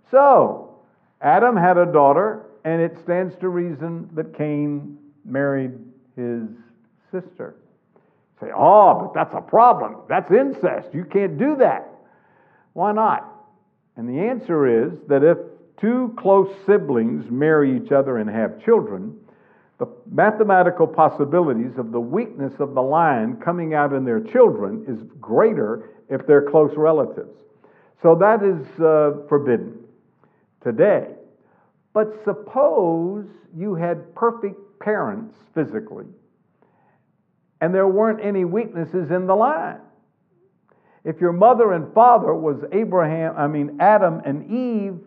So, 0.10 0.80
Adam 1.22 1.56
had 1.56 1.78
a 1.78 1.86
daughter, 1.86 2.48
and 2.64 2.82
it 2.82 2.98
stands 3.04 3.36
to 3.42 3.50
reason 3.50 4.10
that 4.16 4.36
Cain 4.36 4.98
married 5.24 5.74
his 6.16 6.48
sister. 7.12 7.58
Say, 8.42 8.48
oh, 8.56 9.00
but 9.02 9.14
that's 9.14 9.36
a 9.36 9.42
problem. 9.42 9.98
That's 10.10 10.32
incest. 10.32 10.96
You 10.96 11.06
can't 11.06 11.38
do 11.38 11.58
that. 11.58 11.88
Why 12.74 12.92
not? 12.92 13.32
And 13.98 14.10
the 14.10 14.20
answer 14.20 14.88
is 14.88 14.98
that 15.10 15.24
if 15.24 15.38
two 15.80 16.16
close 16.18 16.52
siblings 16.66 17.30
marry 17.30 17.78
each 17.78 17.92
other 17.92 18.18
and 18.18 18.28
have 18.32 18.66
children, 18.66 19.16
the 19.78 19.88
mathematical 20.10 20.88
possibilities 20.88 21.78
of 21.78 21.92
the 21.92 22.00
weakness 22.00 22.54
of 22.60 22.74
the 22.74 22.82
line 22.82 23.36
coming 23.38 23.74
out 23.74 23.92
in 23.92 24.06
their 24.06 24.22
children 24.22 24.86
is 24.88 25.02
greater 25.20 25.90
if 26.10 26.26
they're 26.26 26.50
close 26.50 26.72
relatives. 26.78 27.38
So 28.02 28.16
that 28.16 28.44
is 28.44 28.66
uh, 28.80 29.28
forbidden 29.28 29.80
today. 30.64 31.08
But 31.94 32.14
suppose 32.24 33.26
you 33.56 33.76
had 33.76 34.14
perfect 34.16 34.60
parents 34.80 35.36
physically, 35.54 36.06
and 37.62 37.74
there 37.74 37.88
weren't 37.88 38.24
any 38.24 38.46
weaknesses 38.46 39.12
in 39.12 39.28
the 39.28 39.36
line. 39.36 39.80
If 41.04 41.22
your 41.22 41.34
mother 41.34 41.74
and 41.74 41.94
father 41.94 42.34
was 42.34 42.64
Abraham, 42.72 43.36
I 43.38 43.48
mean 43.48 43.78
Adam 43.80 44.22
and 44.26 44.52
Eve, 44.52 45.00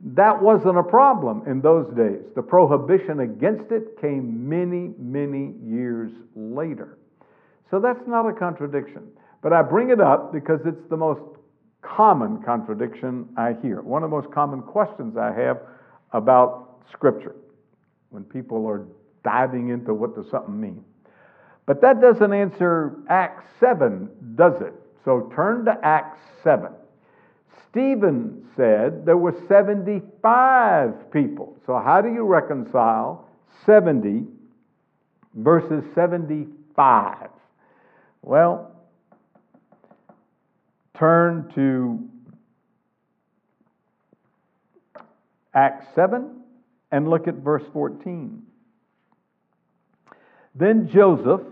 that 0.00 0.40
wasn't 0.40 0.78
a 0.78 0.82
problem 0.82 1.42
in 1.46 1.60
those 1.60 1.92
days. 1.94 2.22
The 2.36 2.42
prohibition 2.42 3.20
against 3.20 3.72
it 3.72 4.00
came 4.00 4.48
many, 4.48 4.94
many 4.98 5.54
years 5.64 6.12
later. 6.36 6.98
So 7.70 7.80
that's 7.80 8.06
not 8.06 8.28
a 8.28 8.32
contradiction. 8.32 9.08
But 9.42 9.52
I 9.52 9.62
bring 9.62 9.90
it 9.90 10.00
up 10.00 10.32
because 10.32 10.60
it's 10.64 10.88
the 10.88 10.96
most 10.96 11.20
common 11.82 12.42
contradiction 12.42 13.28
I 13.36 13.54
hear. 13.60 13.82
One 13.82 14.02
of 14.02 14.10
the 14.10 14.16
most 14.16 14.30
common 14.32 14.62
questions 14.62 15.16
I 15.16 15.32
have 15.32 15.62
about 16.12 16.80
Scripture 16.92 17.34
when 18.10 18.24
people 18.24 18.66
are 18.66 18.86
diving 19.24 19.68
into 19.68 19.94
what 19.94 20.14
does 20.14 20.30
something 20.30 20.58
mean. 20.58 20.84
But 21.66 21.80
that 21.82 22.00
doesn't 22.00 22.32
answer 22.32 22.98
Acts 23.08 23.44
7, 23.60 24.08
does 24.36 24.60
it? 24.62 24.72
So 25.04 25.30
turn 25.34 25.64
to 25.66 25.78
Acts 25.82 26.20
7. 26.42 26.70
Stephen 27.70 28.46
said 28.56 29.04
there 29.04 29.16
were 29.16 29.36
75 29.48 31.10
people. 31.12 31.56
So, 31.66 31.78
how 31.78 32.00
do 32.00 32.08
you 32.12 32.24
reconcile 32.24 33.28
70 33.66 34.26
verses 35.34 35.84
75. 35.94 37.28
Well, 38.22 38.72
turn 40.98 41.50
to 41.54 42.08
Acts 45.54 45.86
7 45.94 46.40
and 46.90 47.08
look 47.08 47.28
at 47.28 47.34
verse 47.36 47.64
14. 47.72 48.42
Then 50.54 50.88
Joseph 50.88 51.42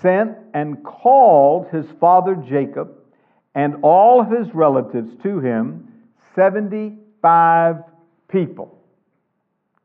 sent 0.00 0.36
and 0.54 0.82
called 0.82 1.68
his 1.70 1.86
father 2.00 2.34
Jacob 2.34 2.96
and 3.54 3.76
all 3.82 4.20
of 4.20 4.30
his 4.30 4.54
relatives 4.54 5.12
to 5.22 5.40
him, 5.40 5.92
75 6.34 7.76
people. 8.28 8.78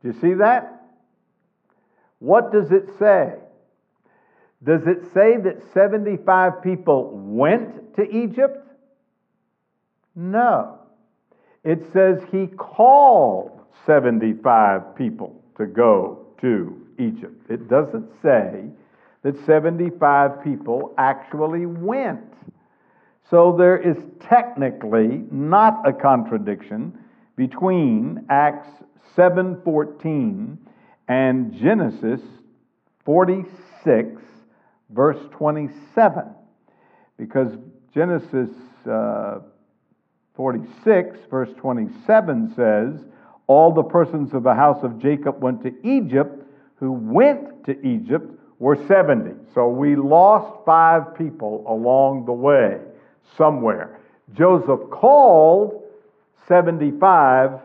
Do 0.02 0.08
you 0.08 0.20
see 0.20 0.34
that? 0.34 0.82
What 2.18 2.52
does 2.52 2.70
it 2.72 2.88
say? 2.98 3.34
Does 4.64 4.86
it 4.86 5.02
say 5.14 5.36
that 5.36 5.62
75 5.72 6.62
people 6.62 7.10
went 7.14 7.94
to 7.96 8.02
Egypt? 8.10 8.66
No. 10.16 10.78
It 11.62 11.84
says 11.92 12.20
he 12.32 12.46
called 12.46 13.60
75 13.86 14.96
people 14.96 15.40
to 15.56 15.66
go 15.66 16.26
to 16.40 16.86
Egypt. 16.98 17.50
It 17.50 17.68
doesn't 17.68 18.10
say 18.22 18.64
that 19.22 19.44
75 19.46 20.42
people 20.42 20.94
actually 20.98 21.66
went. 21.66 22.32
So 23.30 23.54
there 23.58 23.76
is 23.76 23.96
technically 24.20 25.24
not 25.30 25.86
a 25.86 25.92
contradiction 25.92 26.98
between 27.36 28.24
Acts 28.30 28.68
7:14 29.16 30.56
and 31.08 31.52
Genesis 31.52 32.20
46 33.04 34.22
verse 34.90 35.18
27 35.32 36.24
because 37.18 37.52
Genesis 37.94 38.50
uh, 38.90 39.40
46 40.34 41.18
verse 41.30 41.50
27 41.58 42.54
says 42.54 43.04
all 43.46 43.72
the 43.72 43.82
persons 43.82 44.32
of 44.32 44.42
the 44.42 44.54
house 44.54 44.82
of 44.82 44.98
Jacob 44.98 45.42
went 45.42 45.62
to 45.62 45.74
Egypt 45.86 46.44
who 46.76 46.92
went 46.92 47.64
to 47.64 47.86
Egypt 47.86 48.30
were 48.58 48.76
70 48.86 49.32
so 49.54 49.68
we 49.68 49.96
lost 49.96 50.64
5 50.64 51.14
people 51.14 51.64
along 51.66 52.24
the 52.24 52.32
way 52.32 52.78
somewhere 53.36 53.98
Joseph 54.34 54.90
called 54.90 55.82
75 56.46 57.60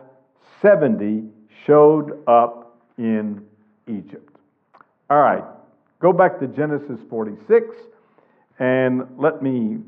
70 0.64 1.24
showed 1.66 2.26
up 2.26 2.78
in 2.96 3.44
Egypt. 3.86 4.36
All 5.10 5.20
right, 5.20 5.44
go 6.00 6.12
back 6.12 6.40
to 6.40 6.46
Genesis 6.46 6.98
46 7.10 7.66
and 8.58 9.02
let 9.18 9.42
me 9.42 9.78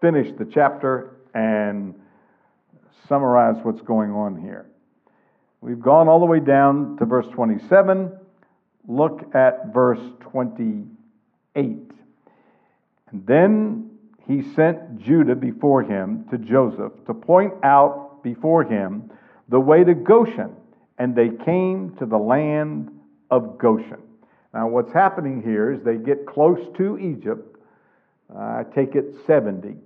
finish 0.00 0.30
the 0.38 0.44
chapter 0.44 1.16
and 1.34 1.94
summarize 3.08 3.56
what's 3.62 3.80
going 3.80 4.10
on 4.10 4.38
here. 4.40 4.66
We've 5.62 5.80
gone 5.80 6.06
all 6.08 6.20
the 6.20 6.26
way 6.26 6.40
down 6.40 6.98
to 6.98 7.06
verse 7.06 7.26
27. 7.32 8.12
Look 8.86 9.34
at 9.34 9.72
verse 9.72 10.00
28. 10.20 10.86
And 11.56 11.86
then 13.26 13.85
he 14.26 14.42
sent 14.54 14.98
Judah 14.98 15.36
before 15.36 15.82
him 15.82 16.26
to 16.30 16.38
Joseph 16.38 16.92
to 17.06 17.14
point 17.14 17.54
out 17.62 18.22
before 18.22 18.64
him 18.64 19.10
the 19.48 19.60
way 19.60 19.84
to 19.84 19.94
Goshen 19.94 20.54
and 20.98 21.14
they 21.14 21.28
came 21.44 21.94
to 21.98 22.06
the 22.06 22.16
land 22.16 22.90
of 23.30 23.58
Goshen. 23.58 24.00
Now, 24.54 24.68
what's 24.68 24.92
happening 24.92 25.42
here 25.42 25.72
is 25.72 25.82
they 25.82 25.96
get 25.96 26.26
close 26.26 26.58
to 26.78 26.98
Egypt, 26.98 27.58
uh, 28.34 28.38
I 28.38 28.64
take 28.74 28.94
it 28.94 29.14
70, 29.26 29.76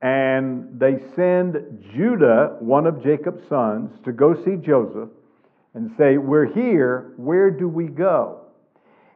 and 0.00 0.78
they 0.78 0.98
send 1.16 1.84
Judah, 1.92 2.56
one 2.60 2.86
of 2.86 3.02
Jacob's 3.02 3.48
sons, 3.48 3.90
to 4.04 4.12
go 4.12 4.34
see 4.44 4.54
Joseph 4.56 5.08
and 5.74 5.90
say, 5.98 6.18
We're 6.18 6.52
here, 6.52 7.12
where 7.16 7.50
do 7.50 7.68
we 7.68 7.86
go? 7.88 8.42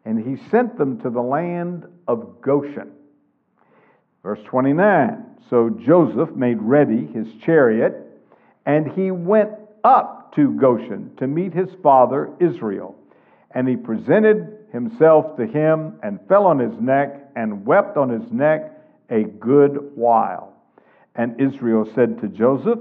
And 0.04 0.18
he 0.18 0.42
sent 0.50 0.76
them 0.76 1.00
to 1.02 1.10
the 1.10 1.22
land 1.22 1.84
of 2.08 2.40
Goshen. 2.40 2.90
Verse 4.22 4.40
29 4.46 5.24
So 5.50 5.70
Joseph 5.84 6.34
made 6.34 6.60
ready 6.60 7.06
his 7.06 7.26
chariot, 7.44 7.94
and 8.64 8.90
he 8.92 9.10
went 9.10 9.50
up 9.84 10.34
to 10.36 10.52
Goshen 10.58 11.10
to 11.18 11.26
meet 11.26 11.52
his 11.52 11.68
father 11.82 12.30
Israel. 12.40 12.96
And 13.50 13.68
he 13.68 13.76
presented 13.76 14.58
himself 14.72 15.36
to 15.36 15.46
him 15.46 15.98
and 16.02 16.18
fell 16.28 16.46
on 16.46 16.58
his 16.58 16.80
neck 16.80 17.30
and 17.36 17.66
wept 17.66 17.96
on 17.96 18.08
his 18.08 18.30
neck 18.32 18.72
a 19.10 19.24
good 19.24 19.92
while. 19.94 20.54
And 21.14 21.38
Israel 21.40 21.86
said 21.94 22.20
to 22.22 22.28
Joseph, 22.28 22.78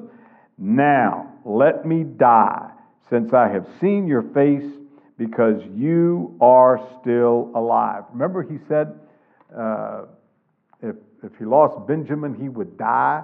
Now 0.58 1.34
let 1.44 1.86
me 1.86 2.04
die, 2.04 2.72
since 3.10 3.34
I 3.34 3.50
have 3.50 3.68
seen 3.82 4.08
your 4.08 4.22
face, 4.34 4.64
because 5.18 5.62
you 5.76 6.38
are 6.40 6.80
still 7.02 7.52
alive. 7.54 8.04
Remember, 8.14 8.42
he 8.42 8.58
said, 8.70 8.98
uh, 9.56 10.04
if, 11.24 11.32
he 11.38 11.46
lost 11.46 11.88
Benjamin, 11.88 12.36
he 12.36 12.50
would 12.50 12.78
die 12.78 13.24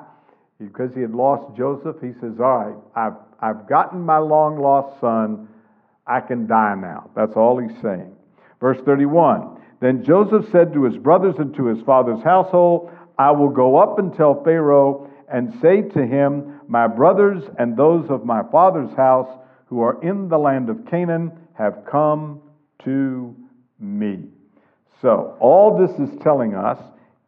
because 0.60 0.94
he 0.94 1.02
had 1.02 1.14
lost 1.14 1.56
Joseph, 1.56 1.98
he 2.02 2.14
says, 2.20 2.40
All 2.40 2.58
right, 2.58 2.76
I've, 2.96 3.14
I've 3.40 3.68
gotten 3.68 4.02
my 4.02 4.18
long 4.18 4.60
lost 4.60 5.00
son. 5.00 5.48
I 6.06 6.22
can 6.22 6.48
die 6.48 6.76
now. 6.76 7.10
That's 7.16 7.36
all 7.36 7.60
he's 7.60 7.80
saying. 7.82 8.16
Verse 8.60 8.80
31 8.86 9.62
Then 9.82 10.04
Joseph 10.04 10.46
said 10.52 10.74
to 10.74 10.84
his 10.86 10.98
brothers 10.98 11.36
and 11.38 11.54
to 11.56 11.66
his 11.66 11.84
father's 11.86 12.24
household, 12.24 12.92
I 13.20 13.32
will 13.32 13.50
go 13.50 13.78
up 13.78 14.00
and 14.00 14.14
tell 14.14 14.44
Pharaoh 14.44 15.10
and 15.32 15.54
say 15.62 15.82
to 15.82 16.06
him, 16.06 16.62
My 16.68 16.88
brothers 16.88 17.44
and 17.60 17.76
those 17.76 18.10
of 18.10 18.26
my 18.26 18.42
father's 18.52 18.96
house 18.96 19.30
who 19.68 19.82
are 19.82 20.02
in 20.02 20.30
the 20.30 20.38
land 20.38 20.70
of 20.70 20.86
Canaan 20.90 21.32
have 21.54 21.84
come 21.90 22.42
to 22.86 23.36
me. 23.80 24.24
So, 25.02 25.36
all 25.40 25.78
this 25.78 25.92
is 26.00 26.18
telling 26.24 26.56
us 26.56 26.80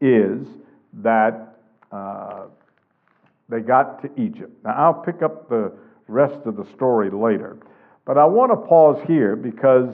is 0.01 0.47
that. 0.93 1.57
Uh, 1.91 2.45
they 3.49 3.61
got 3.61 4.01
to 4.03 4.21
Egypt. 4.21 4.51
Now, 4.63 4.75
I'll 4.77 5.01
pick 5.01 5.21
up 5.21 5.49
the 5.49 5.71
rest 6.07 6.45
of 6.45 6.55
the 6.55 6.65
story 6.75 7.09
later. 7.09 7.57
But 8.05 8.17
I 8.17 8.25
want 8.25 8.51
to 8.51 8.55
pause 8.55 9.03
here 9.07 9.35
because 9.35 9.93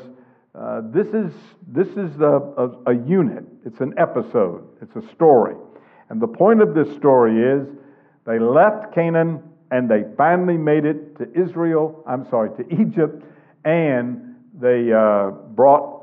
uh, 0.53 0.81
this 0.85 1.07
is, 1.07 1.33
this 1.67 1.87
is 1.89 2.19
a, 2.19 2.39
a, 2.57 2.91
a 2.91 2.95
unit, 3.05 3.45
it's 3.65 3.79
an 3.81 3.93
episode, 3.97 4.63
it's 4.81 4.95
a 4.95 5.13
story. 5.13 5.55
And 6.09 6.21
the 6.21 6.27
point 6.27 6.61
of 6.61 6.73
this 6.73 6.95
story 6.95 7.41
is 7.41 7.67
they 8.25 8.39
left 8.39 8.93
Canaan 8.93 9.41
and 9.71 9.89
they 9.89 10.03
finally 10.15 10.57
made 10.57 10.85
it 10.85 11.17
to 11.17 11.27
Israel, 11.33 12.03
I'm 12.07 12.29
sorry, 12.29 12.49
to 12.57 12.81
Egypt, 12.81 13.23
and 13.65 14.35
they 14.53 14.93
uh, 14.93 15.31
brought 15.31 15.94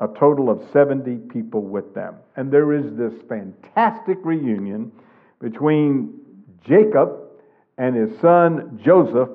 a 0.00 0.08
total 0.18 0.48
of 0.48 0.62
70 0.72 1.16
people 1.32 1.62
with 1.62 1.94
them. 1.94 2.14
And 2.36 2.52
there 2.52 2.72
is 2.72 2.96
this 2.96 3.12
fantastic 3.28 4.18
reunion 4.22 4.92
between 5.40 6.20
Jacob 6.66 7.20
and 7.78 7.96
his 7.96 8.18
son 8.20 8.80
Joseph, 8.84 9.28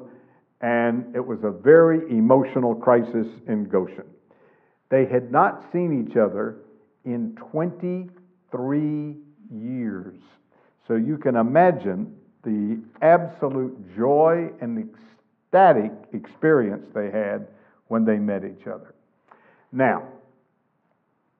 and 0.62 1.16
it 1.16 1.26
was 1.26 1.40
a 1.44 1.52
very 1.52 2.00
emotional 2.10 2.76
crisis 2.76 3.28
in 3.48 3.66
Goshen. 3.66 4.06
They 4.90 5.06
had 5.06 5.32
not 5.32 5.72
seen 5.72 6.08
each 6.08 6.18
other 6.18 6.58
in 7.04 7.36
23 7.52 9.16
years. 9.52 10.16
So 10.88 10.96
you 10.96 11.18
can 11.18 11.36
imagine 11.36 12.16
the 12.44 12.80
absolute 13.02 13.96
joy 13.96 14.50
and 14.62 14.90
ecstatic 14.90 15.92
experience 16.14 16.86
they 16.94 17.10
had 17.10 17.48
when 17.88 18.06
they 18.06 18.18
met 18.18 18.44
each 18.44 18.68
other. 18.68 18.94
Now, 19.72 20.08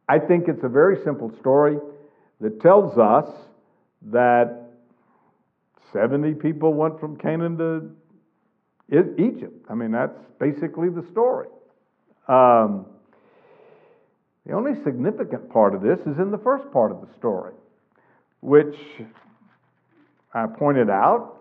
I 0.08 0.20
think 0.20 0.48
it's 0.48 0.64
a 0.64 0.70
very 0.70 0.98
simple 1.04 1.32
story 1.40 1.78
that 2.42 2.62
tells 2.62 2.98
us 2.98 3.30
that 4.04 4.64
70 5.94 6.34
people 6.36 6.74
went 6.74 7.00
from 7.00 7.16
Canaan 7.18 7.58
to 7.58 9.16
Egypt. 9.18 9.66
I 9.70 9.76
mean, 9.76 9.92
that's 9.92 10.18
basically 10.40 10.90
the 10.90 11.06
story. 11.12 11.48
Um, 12.28 12.86
the 14.46 14.54
only 14.54 14.74
significant 14.84 15.50
part 15.50 15.74
of 15.74 15.82
this 15.82 16.00
is 16.02 16.20
in 16.20 16.32
the 16.32 16.38
first 16.38 16.70
part 16.72 16.92
of 16.92 17.00
the 17.00 17.08
story, 17.18 17.54
which 18.42 18.76
I 20.34 20.48
pointed 20.48 20.90
out. 20.90 21.38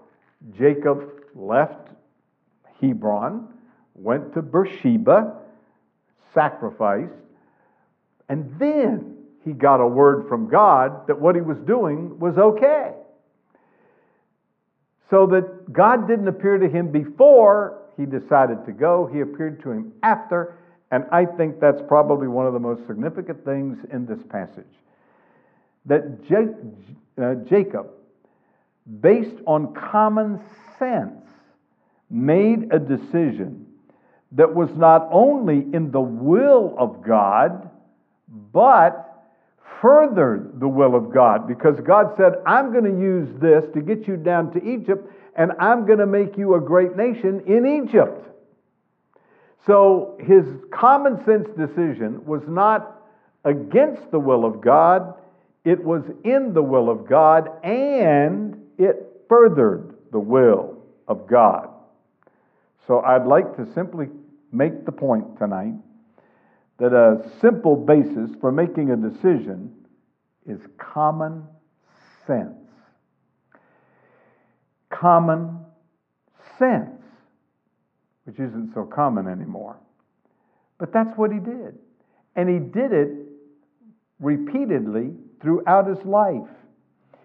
Jacob 0.57 1.09
left 1.35 1.89
Hebron, 2.81 3.49
went 3.95 4.35
to 4.35 4.43
Beersheba, 4.43 5.37
sacrificed, 6.35 7.13
and 8.29 8.55
then 8.59 9.17
he 9.45 9.53
got 9.53 9.81
a 9.81 9.87
word 9.87 10.29
from 10.29 10.49
God 10.49 11.07
that 11.09 11.21
what 11.21 11.35
he 11.35 11.41
was 11.41 11.59
doing 11.59 12.19
was 12.19 12.39
okay. 12.39 12.93
So 15.11 15.27
that 15.27 15.73
God 15.73 16.09
didn't 16.09 16.29
appear 16.29 16.59
to 16.59 16.69
him 16.69 16.91
before 16.91 17.83
he 17.97 18.07
decided 18.07 18.65
to 18.67 18.73
go, 18.73 19.07
he 19.13 19.21
appeared 19.21 19.63
to 19.65 19.71
him 19.71 19.93
after, 20.03 20.57
And 20.91 21.05
I 21.13 21.27
think 21.27 21.61
that's 21.61 21.83
probably 21.87 22.29
one 22.29 22.47
of 22.47 22.53
the 22.53 22.61
most 22.61 22.87
significant 22.87 23.45
things 23.45 23.79
in 23.93 24.07
this 24.07 24.21
passage. 24.31 24.65
That 25.87 26.03
uh, 27.21 27.35
Jacob, 27.49 27.89
based 29.01 29.37
on 29.47 29.75
common 29.75 30.41
sense, 30.79 31.25
made 32.09 32.73
a 32.73 32.79
decision 32.79 33.67
that 34.33 34.55
was 34.55 34.71
not 34.75 35.09
only 35.11 35.59
in 35.75 35.91
the 35.91 36.01
will 36.01 36.75
of 36.79 37.03
God, 37.03 37.71
but 38.53 39.09
furthered 39.81 40.61
the 40.61 40.69
will 40.69 40.95
of 40.95 41.13
God. 41.13 41.47
Because 41.47 41.79
God 41.81 42.15
said, 42.17 42.35
I'm 42.47 42.73
going 42.73 42.85
to 42.85 43.01
use 43.01 43.29
this 43.41 43.65
to 43.75 43.81
get 43.81 44.07
you 44.07 44.17
down 44.17 44.53
to 44.53 44.65
Egypt, 44.65 45.13
and 45.37 45.53
I'm 45.59 45.87
going 45.87 45.99
to 45.99 46.07
make 46.07 46.39
you 46.39 46.55
a 46.55 46.61
great 46.61 46.97
nation 46.97 47.43
in 47.47 47.85
Egypt. 47.85 48.29
So 49.67 50.19
his 50.21 50.45
common 50.73 51.25
sense 51.25 51.49
decision 51.57 52.25
was 52.25 52.43
not 52.49 53.03
against 53.45 54.11
the 54.11 54.19
will 54.19 54.45
of 54.45 54.61
God, 54.61 55.15
it 55.65 55.83
was 55.83 56.03
in 56.25 56.53
the 56.55 56.63
will 56.63 56.91
of 56.91 57.09
God, 57.09 57.49
and 57.65 58.61
it 58.79 59.25
furthered 59.29 59.95
the 60.11 60.19
will 60.19 60.79
of 61.07 61.27
God. 61.27 61.69
So 62.87 63.01
I'd 63.01 63.27
like 63.27 63.57
to 63.57 63.73
simply 63.73 64.07
make 64.51 64.85
the 64.85 64.93
point 64.93 65.39
tonight 65.39 65.75
that 66.83 66.93
a 66.93 67.23
simple 67.41 67.77
basis 67.77 68.29
for 68.41 68.51
making 68.51 68.91
a 68.91 68.97
decision 68.97 69.73
is 70.45 70.59
common 70.79 71.45
sense. 72.27 72.59
Common 74.91 75.61
sense 76.59 76.91
which 78.25 78.41
isn't 78.41 78.75
so 78.75 78.83
common 78.85 79.29
anymore. 79.29 79.77
But 80.79 80.93
that's 80.93 81.17
what 81.17 81.31
he 81.31 81.39
did. 81.39 81.79
And 82.35 82.49
he 82.49 82.59
did 82.59 82.93
it 82.93 83.11
repeatedly 84.19 85.13
throughout 85.41 85.87
his 85.87 86.05
life. 86.05 86.51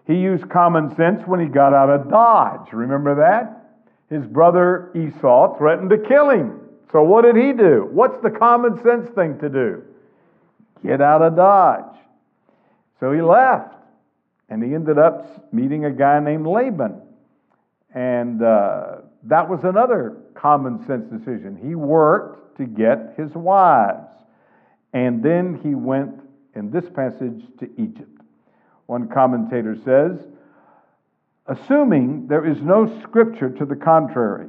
He 0.06 0.14
used 0.14 0.48
common 0.48 0.94
sense 0.94 1.22
when 1.26 1.40
he 1.40 1.46
got 1.46 1.74
out 1.74 1.90
of 1.90 2.08
Dodge. 2.08 2.72
Remember 2.72 3.16
that? 3.16 3.80
His 4.08 4.24
brother 4.24 4.92
Esau 4.94 5.58
threatened 5.58 5.90
to 5.90 5.98
kill 5.98 6.30
him. 6.30 6.60
So 6.90 7.02
what 7.02 7.22
did 7.22 7.36
he 7.36 7.52
do? 7.52 7.88
What's 7.90 8.20
the 8.22 8.30
common 8.30 8.82
sense 8.82 9.08
thing 9.10 9.38
to 9.40 9.48
do? 9.48 9.82
Get 10.84 11.00
out 11.00 11.22
of 11.22 11.36
Dodge. 11.36 11.96
So 13.00 13.12
he 13.12 13.20
left. 13.20 13.74
And 14.48 14.62
he 14.62 14.74
ended 14.74 14.98
up 14.98 15.52
meeting 15.52 15.84
a 15.84 15.90
guy 15.90 16.20
named 16.20 16.46
Laban. 16.46 17.02
And 17.94 18.42
uh, 18.42 18.96
that 19.24 19.48
was 19.48 19.60
another 19.64 20.16
common 20.34 20.86
sense 20.86 21.04
decision. 21.10 21.58
He 21.62 21.74
worked 21.74 22.56
to 22.58 22.64
get 22.64 23.14
his 23.16 23.30
wives. 23.32 24.08
And 24.94 25.22
then 25.22 25.60
he 25.62 25.74
went, 25.74 26.20
in 26.54 26.70
this 26.70 26.84
passage, 26.88 27.42
to 27.60 27.68
Egypt. 27.76 28.22
One 28.86 29.08
commentator 29.08 29.76
says, 29.84 30.26
assuming 31.46 32.26
there 32.26 32.46
is 32.46 32.62
no 32.62 33.00
scripture 33.02 33.50
to 33.50 33.66
the 33.66 33.76
contrary, 33.76 34.48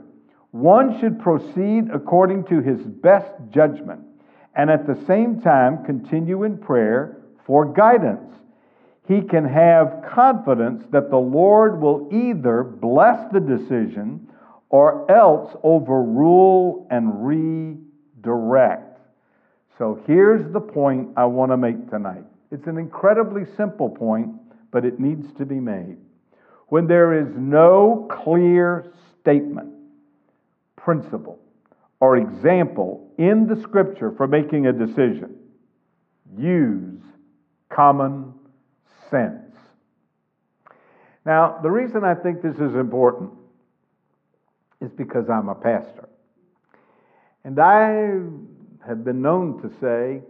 one 0.52 1.00
should 1.00 1.20
proceed 1.20 1.90
according 1.94 2.46
to 2.46 2.62
his 2.62 2.80
best 2.82 3.32
judgment 3.52 4.02
and 4.56 4.70
at 4.70 4.88
the 4.88 5.00
same 5.06 5.42
time 5.42 5.86
continue 5.86 6.44
in 6.44 6.58
prayer 6.58 7.18
for 7.46 7.66
guidance. 7.66 8.34
He 9.08 9.22
can 9.22 9.46
have 9.46 10.04
confidence 10.12 10.84
that 10.92 11.10
the 11.10 11.18
Lord 11.18 11.82
will 11.82 12.10
either 12.12 12.64
bless 12.64 13.32
the 13.32 13.40
decision 13.40 14.28
or 14.70 15.10
else 15.12 15.56
overrule 15.64 16.88
and 16.92 17.26
redirect. 17.26 19.00
So 19.78 20.04
here's 20.06 20.52
the 20.52 20.60
point 20.60 21.10
I 21.18 21.26
want 21.26 21.52
to 21.52 21.58
make 21.58 21.90
tonight. 21.90 22.26
It's 22.52 22.68
an 22.68 22.78
incredibly 22.78 23.46
simple 23.56 23.90
point, 23.90 24.30
but 24.72 24.86
it 24.86 25.00
needs 25.00 25.32
to 25.38 25.46
be 25.46 25.60
made. 25.60 25.98
When 26.68 26.86
there 26.86 27.14
is 27.20 27.28
no 27.36 28.08
clear 28.12 28.92
statement, 29.22 29.74
principle, 30.90 31.38
or 32.00 32.18
example 32.18 33.12
in 33.20 33.46
the 33.46 33.62
scripture 33.62 34.12
for 34.18 34.26
making 34.26 34.66
a 34.66 34.74
decision, 34.74 35.36
use 36.36 37.00
common 37.72 38.34
sense. 39.12 39.56
Now, 41.28 41.60
the 41.62 41.70
reason 41.70 42.04
I 42.04 42.16
think 42.16 42.42
this 42.42 42.56
is 42.56 42.74
important 42.74 43.30
is 44.82 44.90
because 44.98 45.30
I'm 45.30 45.48
a 45.48 45.54
pastor. 45.54 46.10
And 47.44 47.60
I 47.60 48.24
have 48.88 49.04
been 49.04 49.22
known 49.22 49.62
to 49.62 49.70
say 49.80 50.24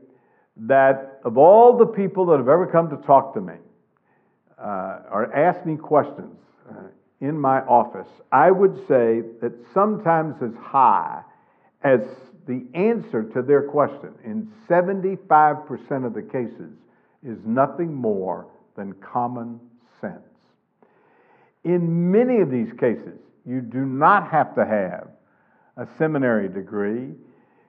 that 0.68 1.22
of 1.24 1.38
all 1.38 1.78
the 1.78 1.86
people 1.86 2.26
that 2.26 2.38
have 2.38 2.50
ever 2.50 2.68
come 2.68 2.90
to 2.90 2.98
talk 3.08 3.34
to 3.36 3.40
me 3.40 3.54
uh, 4.62 5.04
or 5.10 5.34
ask 5.34 5.66
me 5.66 5.78
questions 5.78 6.36
uh, 6.70 6.74
in 7.22 7.38
my 7.40 7.62
office, 7.62 8.08
I 8.32 8.52
would 8.52 8.76
say 8.88 9.22
that 9.42 9.52
sometimes 9.74 10.36
as 10.42 10.56
high 10.62 11.22
as 11.84 12.02
the 12.48 12.66
answer 12.74 13.24
to 13.24 13.42
their 13.42 13.64
question 13.64 14.14
in 14.24 14.52
75% 14.68 16.06
of 16.06 16.14
the 16.14 16.22
cases 16.22 16.72
is 17.24 17.38
nothing 17.46 17.94
more 17.94 18.48
than 18.76 18.94
common 18.94 19.60
sense. 20.02 20.18
In 21.64 22.12
many 22.12 22.40
of 22.40 22.50
these 22.50 22.72
cases, 22.80 23.20
you 23.46 23.62
do 23.62 23.86
not 23.86 24.30
have 24.30 24.56
to 24.56 24.66
have 24.66 25.10
a 25.78 25.88
seminary 25.98 26.48
degree. 26.48 27.12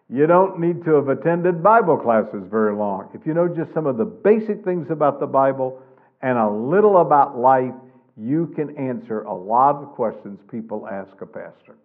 You 0.09 0.27
don't 0.27 0.61
need 0.61 0.85
to 0.85 0.95
have 0.95 1.09
attended 1.09 1.63
Bible 1.63 1.97
classes 1.97 2.45
very 2.51 2.75
long. 2.75 3.11
If 3.15 3.27
you 3.27 3.35
know 3.35 3.49
just 3.49 3.73
some 3.75 3.87
of 3.87 3.97
the 3.97 4.05
basic 4.05 4.65
things 4.65 4.91
about 4.91 5.21
the 5.21 5.27
Bible 5.27 5.83
and 6.23 6.39
a 6.39 6.49
little 6.49 6.99
about 6.99 7.39
life, 7.39 7.75
you 8.21 8.53
can 8.55 8.77
answer 8.77 9.23
a 9.23 9.35
lot 9.35 9.77
of 9.77 9.93
questions 9.93 10.41
people 10.51 10.87
ask 10.87 11.21
a 11.21 11.27
pastor. 11.27 11.77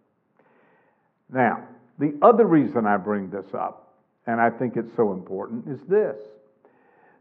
Now, 1.32 1.68
the 1.98 2.14
other 2.22 2.46
reason 2.46 2.86
I 2.86 2.98
bring 2.98 3.30
this 3.30 3.54
up, 3.54 3.94
and 4.28 4.42
I 4.42 4.50
think 4.50 4.76
it's 4.76 4.96
so 4.96 5.14
important, 5.14 5.68
is 5.68 5.80
this 5.88 6.18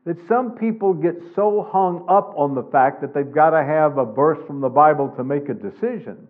that 0.04 0.18
some 0.28 0.52
people 0.52 0.92
get 0.92 1.14
so 1.34 1.66
hung 1.72 2.04
up 2.10 2.34
on 2.36 2.54
the 2.54 2.62
fact 2.64 3.00
that 3.00 3.14
they've 3.14 3.32
got 3.32 3.50
to 3.50 3.64
have 3.64 3.96
a 3.96 4.04
verse 4.04 4.38
from 4.46 4.60
the 4.60 4.68
Bible 4.68 5.08
to 5.16 5.24
make 5.24 5.48
a 5.48 5.54
decision 5.54 6.28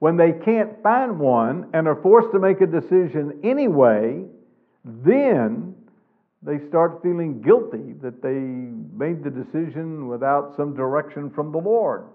when 0.00 0.16
they 0.16 0.32
can't 0.32 0.82
find 0.82 1.18
one 1.18 1.68
and 1.72 1.86
are 1.86 2.00
forced 2.02 2.32
to 2.32 2.38
make 2.38 2.60
a 2.60 2.66
decision 2.66 3.38
anyway, 3.44 4.24
then 4.84 5.69
they 6.42 6.58
start 6.68 7.02
feeling 7.02 7.42
guilty 7.42 7.94
that 8.02 8.22
they 8.22 8.40
made 8.96 9.22
the 9.22 9.30
decision 9.30 10.08
without 10.08 10.56
some 10.56 10.74
direction 10.74 11.30
from 11.30 11.52
the 11.52 11.58
Lord. 11.58 12.06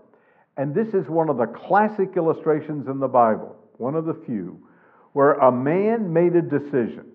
And 0.57 0.73
this 0.73 0.93
is 0.93 1.07
one 1.07 1.29
of 1.29 1.37
the 1.37 1.45
classic 1.45 2.13
illustrations 2.15 2.87
in 2.87 2.99
the 2.99 3.07
Bible, 3.07 3.55
one 3.77 3.95
of 3.95 4.05
the 4.05 4.19
few, 4.25 4.59
where 5.13 5.33
a 5.33 5.51
man 5.51 6.11
made 6.11 6.35
a 6.35 6.41
decision 6.41 7.05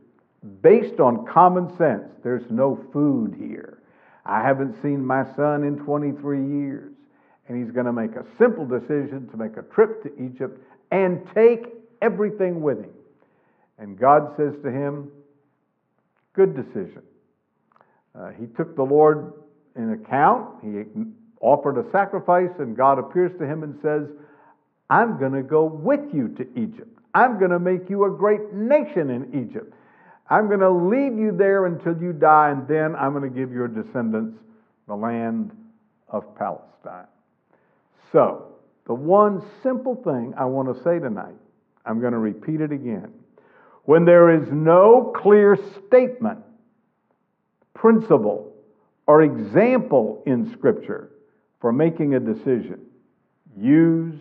based 0.62 1.00
on 1.00 1.26
common 1.26 1.76
sense. 1.76 2.08
There's 2.22 2.48
no 2.50 2.78
food 2.92 3.34
here. 3.38 3.82
I 4.24 4.42
haven't 4.42 4.80
seen 4.82 5.04
my 5.04 5.24
son 5.34 5.64
in 5.64 5.78
23 5.78 6.46
years 6.46 6.92
and 7.48 7.58
he's 7.58 7.72
going 7.74 7.86
to 7.86 7.92
make 7.92 8.12
a 8.12 8.24
simple 8.38 8.64
decision 8.64 9.28
to 9.32 9.36
make 9.36 9.56
a 9.56 9.62
trip 9.74 10.04
to 10.04 10.24
Egypt 10.24 10.60
and 10.92 11.20
take 11.34 11.66
everything 12.00 12.62
with 12.62 12.78
him. 12.78 12.94
And 13.78 13.98
God 13.98 14.36
says 14.36 14.54
to 14.62 14.70
him, 14.70 15.10
Good 16.40 16.56
decision. 16.56 17.02
Uh, 18.18 18.30
he 18.30 18.46
took 18.46 18.74
the 18.74 18.82
Lord 18.82 19.34
in 19.76 19.92
account. 19.92 20.48
He 20.62 20.84
offered 21.42 21.76
a 21.76 21.84
sacrifice, 21.92 22.48
and 22.58 22.74
God 22.74 22.98
appears 22.98 23.38
to 23.40 23.46
him 23.46 23.62
and 23.62 23.78
says, 23.82 24.08
I'm 24.88 25.18
going 25.18 25.32
to 25.32 25.42
go 25.42 25.64
with 25.66 26.00
you 26.14 26.28
to 26.28 26.48
Egypt. 26.58 26.98
I'm 27.12 27.38
going 27.38 27.50
to 27.50 27.58
make 27.58 27.90
you 27.90 28.06
a 28.06 28.10
great 28.10 28.54
nation 28.54 29.10
in 29.10 29.46
Egypt. 29.46 29.74
I'm 30.30 30.48
going 30.48 30.60
to 30.60 30.70
leave 30.70 31.18
you 31.18 31.36
there 31.36 31.66
until 31.66 32.00
you 32.00 32.14
die, 32.14 32.48
and 32.48 32.66
then 32.66 32.96
I'm 32.96 33.12
going 33.12 33.30
to 33.30 33.38
give 33.38 33.52
your 33.52 33.68
descendants 33.68 34.38
the 34.88 34.96
land 34.96 35.50
of 36.08 36.24
Palestine. 36.38 37.08
So, 38.12 38.54
the 38.86 38.94
one 38.94 39.44
simple 39.62 39.94
thing 39.94 40.32
I 40.38 40.46
want 40.46 40.74
to 40.74 40.82
say 40.84 40.98
tonight, 41.00 41.36
I'm 41.84 42.00
going 42.00 42.14
to 42.14 42.18
repeat 42.18 42.62
it 42.62 42.72
again. 42.72 43.12
When 43.84 44.04
there 44.04 44.30
is 44.30 44.48
no 44.50 45.12
clear 45.16 45.58
statement, 45.86 46.40
principle, 47.74 48.52
or 49.06 49.22
example 49.22 50.22
in 50.26 50.52
Scripture 50.52 51.10
for 51.60 51.72
making 51.72 52.14
a 52.14 52.20
decision, 52.20 52.80
use 53.56 54.14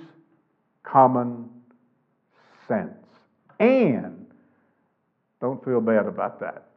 common 0.83 1.49
sense. 2.67 2.93
And 3.59 4.25
don't 5.41 5.63
feel 5.63 5.81
bad 5.81 6.05
about 6.05 6.39
that. 6.39 6.67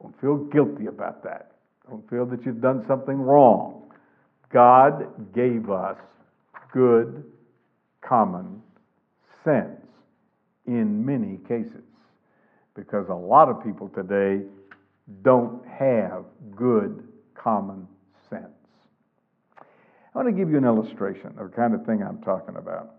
Don't 0.00 0.18
feel 0.20 0.36
guilty 0.36 0.86
about 0.86 1.22
that. 1.24 1.52
Don't 1.88 2.08
feel 2.08 2.24
that 2.26 2.44
you've 2.46 2.60
done 2.60 2.84
something 2.86 3.16
wrong. 3.16 3.90
God 4.50 5.32
gave 5.34 5.70
us 5.70 5.98
good 6.72 7.24
common 8.00 8.62
sense 9.44 9.80
in 10.66 11.04
many 11.04 11.38
cases. 11.48 11.82
Because 12.74 13.08
a 13.08 13.14
lot 13.14 13.48
of 13.48 13.62
people 13.62 13.88
today 13.88 14.42
don't 15.22 15.66
have 15.66 16.24
good 16.54 17.06
common 17.34 17.86
sense. 18.30 18.44
I 19.58 20.18
want 20.18 20.28
to 20.28 20.32
give 20.32 20.50
you 20.50 20.58
an 20.58 20.64
illustration 20.64 21.34
of 21.38 21.50
the 21.50 21.56
kind 21.56 21.74
of 21.74 21.84
thing 21.86 22.02
I'm 22.02 22.22
talking 22.22 22.56
about. 22.56 22.94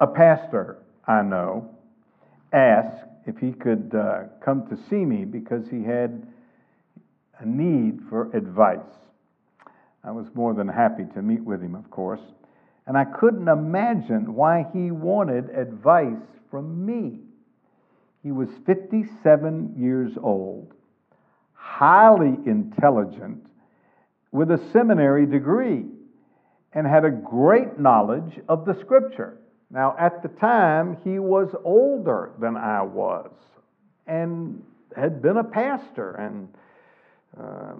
A 0.00 0.06
pastor 0.06 0.78
I 1.06 1.22
know 1.22 1.70
asked 2.52 3.06
if 3.26 3.36
he 3.38 3.52
could 3.52 3.92
uh, 3.94 4.24
come 4.44 4.66
to 4.68 4.78
see 4.88 5.04
me 5.04 5.24
because 5.24 5.68
he 5.68 5.82
had 5.82 6.26
a 7.38 7.46
need 7.46 8.00
for 8.08 8.30
advice. 8.36 8.78
I 10.04 10.10
was 10.10 10.26
more 10.34 10.54
than 10.54 10.68
happy 10.68 11.04
to 11.14 11.22
meet 11.22 11.42
with 11.42 11.62
him, 11.62 11.74
of 11.74 11.90
course, 11.90 12.20
and 12.86 12.96
I 12.96 13.04
couldn't 13.04 13.48
imagine 13.48 14.34
why 14.34 14.66
he 14.72 14.90
wanted 14.90 15.48
advice 15.50 16.22
from 16.50 16.84
me. 16.84 17.20
He 18.24 18.32
was 18.32 18.48
57 18.64 19.74
years 19.76 20.12
old, 20.20 20.72
highly 21.52 22.38
intelligent, 22.46 23.46
with 24.32 24.50
a 24.50 24.58
seminary 24.72 25.26
degree, 25.26 25.84
and 26.72 26.86
had 26.86 27.04
a 27.04 27.10
great 27.10 27.78
knowledge 27.78 28.40
of 28.48 28.64
the 28.64 28.74
scripture. 28.80 29.36
Now, 29.70 29.94
at 29.98 30.22
the 30.22 30.28
time, 30.28 30.96
he 31.04 31.18
was 31.18 31.54
older 31.64 32.32
than 32.40 32.56
I 32.56 32.80
was 32.82 33.30
and 34.06 34.62
had 34.96 35.20
been 35.20 35.36
a 35.36 35.44
pastor 35.44 36.12
and 36.12 36.48
uh, 37.38 37.74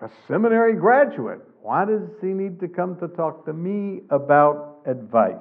a 0.00 0.10
seminary 0.26 0.74
graduate. 0.74 1.40
Why 1.62 1.84
does 1.84 2.02
he 2.20 2.28
need 2.28 2.58
to 2.60 2.68
come 2.68 2.98
to 2.98 3.06
talk 3.06 3.44
to 3.44 3.52
me 3.52 4.02
about 4.10 4.78
advice? 4.86 5.36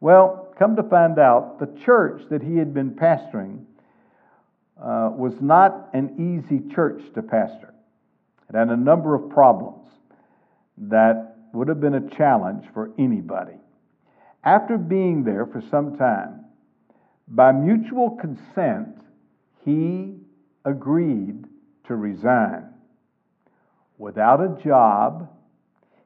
Well, 0.00 0.43
come 0.58 0.76
to 0.76 0.82
find 0.82 1.18
out, 1.18 1.58
the 1.58 1.80
church 1.84 2.22
that 2.30 2.42
he 2.42 2.56
had 2.56 2.72
been 2.74 2.92
pastoring 2.92 3.64
uh, 4.80 5.10
was 5.12 5.34
not 5.40 5.90
an 5.92 6.14
easy 6.18 6.74
church 6.74 7.02
to 7.14 7.22
pastor. 7.22 7.74
It 8.48 8.56
had 8.56 8.68
a 8.68 8.76
number 8.76 9.14
of 9.14 9.30
problems 9.30 9.88
that 10.76 11.36
would 11.52 11.68
have 11.68 11.80
been 11.80 11.94
a 11.94 12.16
challenge 12.16 12.64
for 12.74 12.90
anybody. 12.98 13.54
After 14.42 14.76
being 14.76 15.24
there 15.24 15.46
for 15.46 15.62
some 15.70 15.96
time, 15.96 16.44
by 17.28 17.52
mutual 17.52 18.10
consent, 18.20 18.98
he 19.64 20.16
agreed 20.64 21.46
to 21.86 21.94
resign. 21.94 22.68
Without 23.96 24.40
a 24.40 24.62
job, 24.62 25.30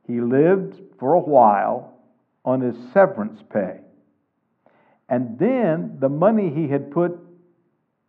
he 0.07 0.21
lived 0.21 0.81
for 1.01 1.15
a 1.15 1.21
while 1.21 1.95
on 2.45 2.61
his 2.61 2.77
severance 2.93 3.41
pay. 3.53 3.81
And 5.09 5.39
then 5.39 5.97
the 6.01 6.09
money 6.09 6.51
he 6.51 6.69
had 6.69 6.91
put 6.91 7.19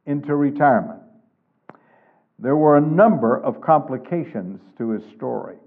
into 0.05 0.35
retirement. 0.35 1.01
There 2.39 2.55
were 2.55 2.77
a 2.77 2.81
number 2.81 3.37
of 3.37 3.61
complications 3.61 4.61
to 4.77 4.89
his 4.91 5.03
story. 5.15 5.57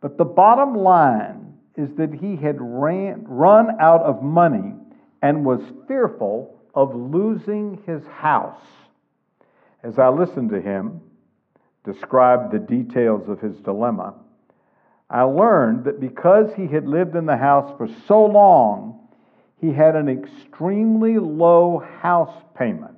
But 0.00 0.18
the 0.18 0.24
bottom 0.24 0.74
line 0.74 1.54
is 1.76 1.90
that 1.96 2.12
he 2.12 2.36
had 2.36 2.56
ran, 2.60 3.24
run 3.26 3.80
out 3.80 4.02
of 4.02 4.22
money 4.22 4.74
and 5.22 5.44
was 5.44 5.60
fearful 5.86 6.58
of 6.74 6.94
losing 6.94 7.82
his 7.86 8.04
house. 8.06 8.60
As 9.82 9.98
I 9.98 10.08
listened 10.08 10.50
to 10.50 10.60
him 10.60 11.00
describe 11.84 12.52
the 12.52 12.58
details 12.58 13.28
of 13.28 13.40
his 13.40 13.56
dilemma, 13.60 14.14
I 15.10 15.22
learned 15.22 15.84
that 15.84 16.00
because 16.00 16.54
he 16.54 16.66
had 16.68 16.86
lived 16.86 17.16
in 17.16 17.26
the 17.26 17.36
house 17.36 17.76
for 17.76 17.88
so 18.06 18.24
long, 18.24 19.01
he 19.62 19.72
had 19.72 19.94
an 19.94 20.08
extremely 20.08 21.18
low 21.18 21.82
house 22.00 22.42
payment. 22.58 22.96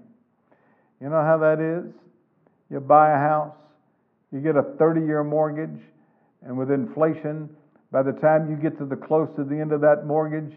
You 1.00 1.10
know 1.10 1.22
how 1.22 1.36
that 1.38 1.60
is? 1.60 1.92
You 2.70 2.80
buy 2.80 3.10
a 3.10 3.18
house, 3.18 3.54
you 4.32 4.40
get 4.40 4.56
a 4.56 4.62
30 4.78 5.02
year 5.02 5.22
mortgage, 5.22 5.78
and 6.42 6.56
with 6.56 6.70
inflation, 6.70 7.50
by 7.92 8.02
the 8.02 8.12
time 8.12 8.50
you 8.50 8.56
get 8.56 8.78
to 8.78 8.86
the 8.86 8.96
close 8.96 9.28
to 9.36 9.44
the 9.44 9.54
end 9.54 9.72
of 9.72 9.82
that 9.82 10.06
mortgage, 10.06 10.52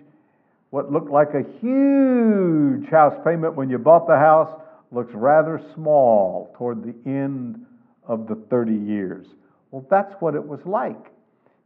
what 0.70 0.92
looked 0.92 1.12
like 1.12 1.34
a 1.34 1.44
huge 1.60 2.90
house 2.90 3.14
payment 3.26 3.56
when 3.56 3.70
you 3.70 3.78
bought 3.78 4.08
the 4.08 4.18
house 4.18 4.62
looks 4.92 5.14
rather 5.14 5.62
small 5.76 6.54
toward 6.58 6.84
the 6.84 6.96
end 7.10 7.66
of 8.08 8.28
the 8.28 8.36
30 8.50 8.74
years. 8.74 9.28
Well, 9.72 9.86
that's 9.90 10.14
what 10.22 10.36
it 10.36 10.46
was 10.46 10.62
like. 10.66 11.12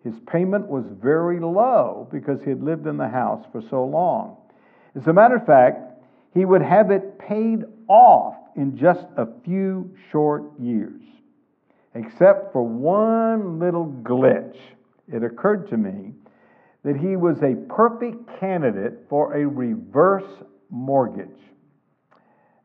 His 0.03 0.15
payment 0.27 0.67
was 0.67 0.85
very 1.01 1.39
low 1.39 2.07
because 2.11 2.41
he 2.43 2.49
had 2.49 2.63
lived 2.63 2.87
in 2.87 2.97
the 2.97 3.07
house 3.07 3.45
for 3.51 3.61
so 3.69 3.85
long. 3.85 4.37
As 4.95 5.07
a 5.07 5.13
matter 5.13 5.35
of 5.35 5.45
fact, 5.45 6.03
he 6.33 6.45
would 6.45 6.61
have 6.61 6.91
it 6.91 7.19
paid 7.19 7.63
off 7.87 8.35
in 8.55 8.77
just 8.77 9.05
a 9.17 9.27
few 9.43 9.95
short 10.11 10.43
years, 10.59 11.01
except 11.93 12.51
for 12.51 12.63
one 12.63 13.59
little 13.59 13.87
glitch. 14.01 14.57
It 15.07 15.23
occurred 15.23 15.69
to 15.69 15.77
me 15.77 16.13
that 16.83 16.95
he 16.95 17.15
was 17.15 17.37
a 17.43 17.55
perfect 17.73 18.39
candidate 18.39 19.05
for 19.07 19.35
a 19.35 19.45
reverse 19.45 20.43
mortgage. 20.69 21.27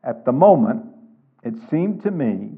At 0.03 0.25
the 0.25 0.31
moment, 0.31 0.85
it 1.43 1.53
seemed 1.69 2.01
to 2.03 2.11
me 2.11 2.51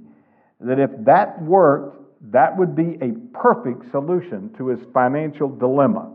that 0.62 0.80
if 0.80 0.92
that 1.06 1.42
worked, 1.42 1.99
that 2.22 2.58
would 2.58 2.76
be 2.76 2.98
a 3.02 3.12
perfect 3.38 3.90
solution 3.92 4.54
to 4.58 4.68
his 4.68 4.80
financial 4.94 5.50
dilemma. 5.50 6.12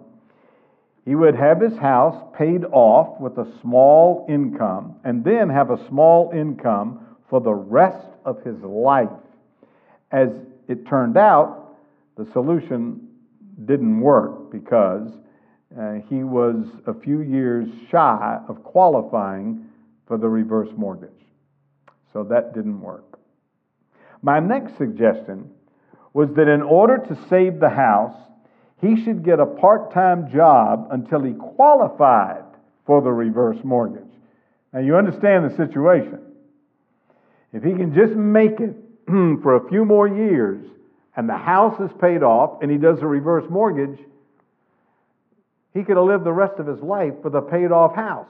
He 1.04 1.14
would 1.14 1.34
have 1.34 1.60
his 1.60 1.76
house 1.76 2.16
paid 2.36 2.64
off 2.72 3.20
with 3.20 3.36
a 3.38 3.46
small 3.60 4.26
income 4.28 4.96
and 5.04 5.22
then 5.22 5.50
have 5.50 5.70
a 5.70 5.88
small 5.88 6.30
income 6.34 7.06
for 7.28 7.40
the 7.40 7.52
rest 7.52 8.06
of 8.24 8.42
his 8.42 8.56
life. 8.62 9.08
As 10.10 10.28
it 10.68 10.86
turned 10.86 11.16
out, 11.16 11.76
the 12.16 12.26
solution 12.32 13.08
didn't 13.66 14.00
work 14.00 14.50
because 14.50 15.10
uh, 15.78 15.94
he 16.08 16.22
was 16.22 16.66
a 16.86 16.94
few 16.94 17.20
years 17.20 17.68
shy 17.90 18.38
of 18.48 18.62
qualifying 18.62 19.66
for 20.06 20.16
the 20.16 20.28
reverse 20.28 20.68
mortgage. 20.76 21.10
So 22.12 22.24
that 22.24 22.54
didn't 22.54 22.80
work. 22.80 23.18
My 24.22 24.38
next 24.38 24.78
suggestion 24.78 25.50
was 26.14 26.30
that 26.36 26.48
in 26.48 26.62
order 26.62 26.96
to 26.96 27.18
save 27.28 27.60
the 27.60 27.68
house, 27.68 28.16
he 28.80 29.04
should 29.04 29.24
get 29.24 29.40
a 29.40 29.46
part 29.46 29.92
time 29.92 30.30
job 30.32 30.88
until 30.90 31.22
he 31.22 31.32
qualified 31.32 32.44
for 32.86 33.02
the 33.02 33.10
reverse 33.10 33.58
mortgage. 33.64 34.02
Now, 34.72 34.80
you 34.80 34.96
understand 34.96 35.50
the 35.50 35.56
situation. 35.56 36.20
If 37.52 37.62
he 37.62 37.72
can 37.72 37.94
just 37.94 38.14
make 38.14 38.60
it 38.60 38.76
for 39.42 39.56
a 39.56 39.68
few 39.68 39.84
more 39.84 40.08
years 40.08 40.64
and 41.16 41.28
the 41.28 41.36
house 41.36 41.80
is 41.80 41.90
paid 42.00 42.22
off 42.22 42.62
and 42.62 42.70
he 42.70 42.78
does 42.78 43.00
a 43.00 43.06
reverse 43.06 43.44
mortgage, 43.50 43.98
he 45.72 45.82
could 45.82 45.96
have 45.96 46.06
lived 46.06 46.24
the 46.24 46.32
rest 46.32 46.58
of 46.58 46.66
his 46.66 46.80
life 46.80 47.14
with 47.24 47.34
a 47.34 47.42
paid 47.42 47.72
off 47.72 47.94
house 47.94 48.28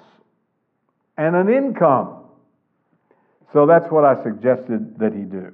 and 1.19 1.37
an 1.37 1.49
income. 1.49 2.25
So 3.53 3.67
that's 3.67 3.91
what 3.91 4.05
I 4.05 4.23
suggested 4.23 4.99
that 4.99 5.13
he 5.13 5.21
do. 5.21 5.53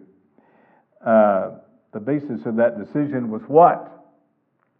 Uh, 1.04 1.50
the 1.92 2.00
basis 2.00 2.46
of 2.46 2.56
that 2.56 2.78
decision 2.78 3.30
was 3.30 3.42
what? 3.48 4.04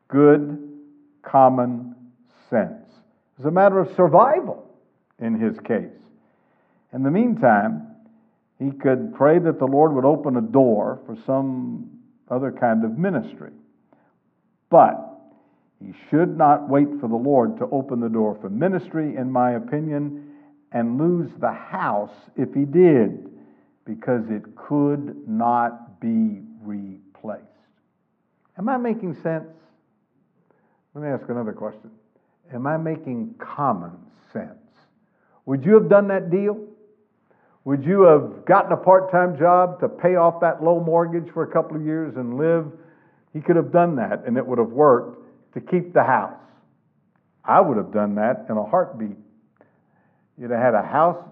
Good 0.09 0.69
common 1.23 1.95
sense. 2.49 2.87
It's 3.37 3.47
a 3.47 3.51
matter 3.51 3.79
of 3.79 3.95
survival 3.97 4.71
in 5.19 5.39
his 5.39 5.59
case. 5.61 5.91
In 6.93 7.03
the 7.03 7.11
meantime, 7.11 7.87
he 8.59 8.71
could 8.71 9.15
pray 9.15 9.39
that 9.39 9.59
the 9.59 9.67
Lord 9.67 9.93
would 9.95 10.05
open 10.05 10.37
a 10.37 10.43
door 10.43 11.01
for 11.07 11.17
some 11.27 11.91
other 12.31 12.53
kind 12.53 12.85
of 12.85 12.99
ministry. 12.99 13.53
But 14.69 15.11
he 15.85 15.93
should 16.11 16.37
not 16.37 16.69
wait 16.69 16.89
for 17.01 17.09
the 17.09 17.17
Lord 17.17 17.57
to 17.59 17.67
open 17.73 18.01
the 18.01 18.09
door 18.09 18.37
for 18.41 18.51
ministry, 18.51 19.17
in 19.17 19.31
my 19.31 19.53
opinion, 19.53 20.35
and 20.73 20.99
lose 20.99 21.31
the 21.41 21.53
house 21.53 22.15
if 22.37 22.53
he 22.55 22.65
did, 22.65 23.31
because 23.85 24.23
it 24.29 24.43
could 24.55 25.27
not 25.27 26.01
be 26.01 26.43
replaced. 26.61 27.45
Am 28.59 28.69
I 28.69 28.77
making 28.77 29.15
sense? 29.23 29.49
Let 30.95 31.05
me 31.05 31.09
ask 31.09 31.29
another 31.29 31.53
question. 31.53 31.91
Am 32.53 32.67
I 32.67 32.77
making 32.77 33.35
common 33.39 33.93
sense? 34.33 34.59
Would 35.47 35.65
you 35.65 35.75
have 35.75 35.89
done 35.89 36.09
that 36.09 36.31
deal? 36.31 36.59
Would 37.65 37.85
you 37.85 38.03
have 38.03 38.45
gotten 38.45 38.73
a 38.73 38.77
part 38.77 39.11
time 39.11 39.39
job 39.39 39.81
to 39.81 39.89
pay 39.89 40.17
off 40.17 40.41
that 40.41 40.63
low 40.63 40.81
mortgage 40.81 41.33
for 41.33 41.43
a 41.43 41.53
couple 41.53 41.77
of 41.77 41.85
years 41.85 42.17
and 42.17 42.37
live? 42.37 42.67
He 43.33 43.41
could 43.41 43.57
have 43.57 43.71
done 43.71 43.97
that 43.97 44.25
and 44.27 44.37
it 44.37 44.47
would 44.47 44.59
have 44.59 44.71
worked 44.71 45.27
to 45.55 45.61
keep 45.61 45.93
the 45.93 46.03
house. 46.03 46.35
I 47.45 47.61
would 47.61 47.77
have 47.77 47.93
done 47.93 48.15
that 48.17 48.47
in 48.49 48.57
a 48.57 48.65
heartbeat. 48.65 49.17
You'd 50.39 50.51
have 50.51 50.61
had 50.61 50.75
a 50.75 50.83
house, 50.83 51.23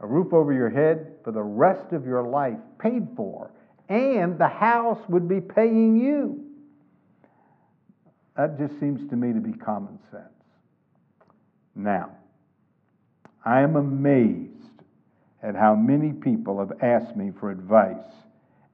a 0.00 0.06
roof 0.06 0.32
over 0.32 0.52
your 0.52 0.70
head 0.70 1.12
for 1.24 1.32
the 1.32 1.42
rest 1.42 1.92
of 1.92 2.06
your 2.06 2.22
life, 2.22 2.58
paid 2.78 3.08
for, 3.16 3.50
and 3.88 4.38
the 4.38 4.48
house 4.48 5.00
would 5.08 5.28
be 5.28 5.40
paying 5.40 5.96
you. 5.96 6.44
That 8.36 8.58
just 8.58 8.78
seems 8.80 9.08
to 9.10 9.16
me 9.16 9.32
to 9.32 9.40
be 9.40 9.52
common 9.52 9.98
sense. 10.10 10.24
Now, 11.74 12.10
I 13.44 13.60
am 13.60 13.76
amazed 13.76 14.50
at 15.42 15.54
how 15.54 15.74
many 15.74 16.12
people 16.12 16.58
have 16.58 16.72
asked 16.82 17.16
me 17.16 17.32
for 17.38 17.50
advice, 17.50 18.12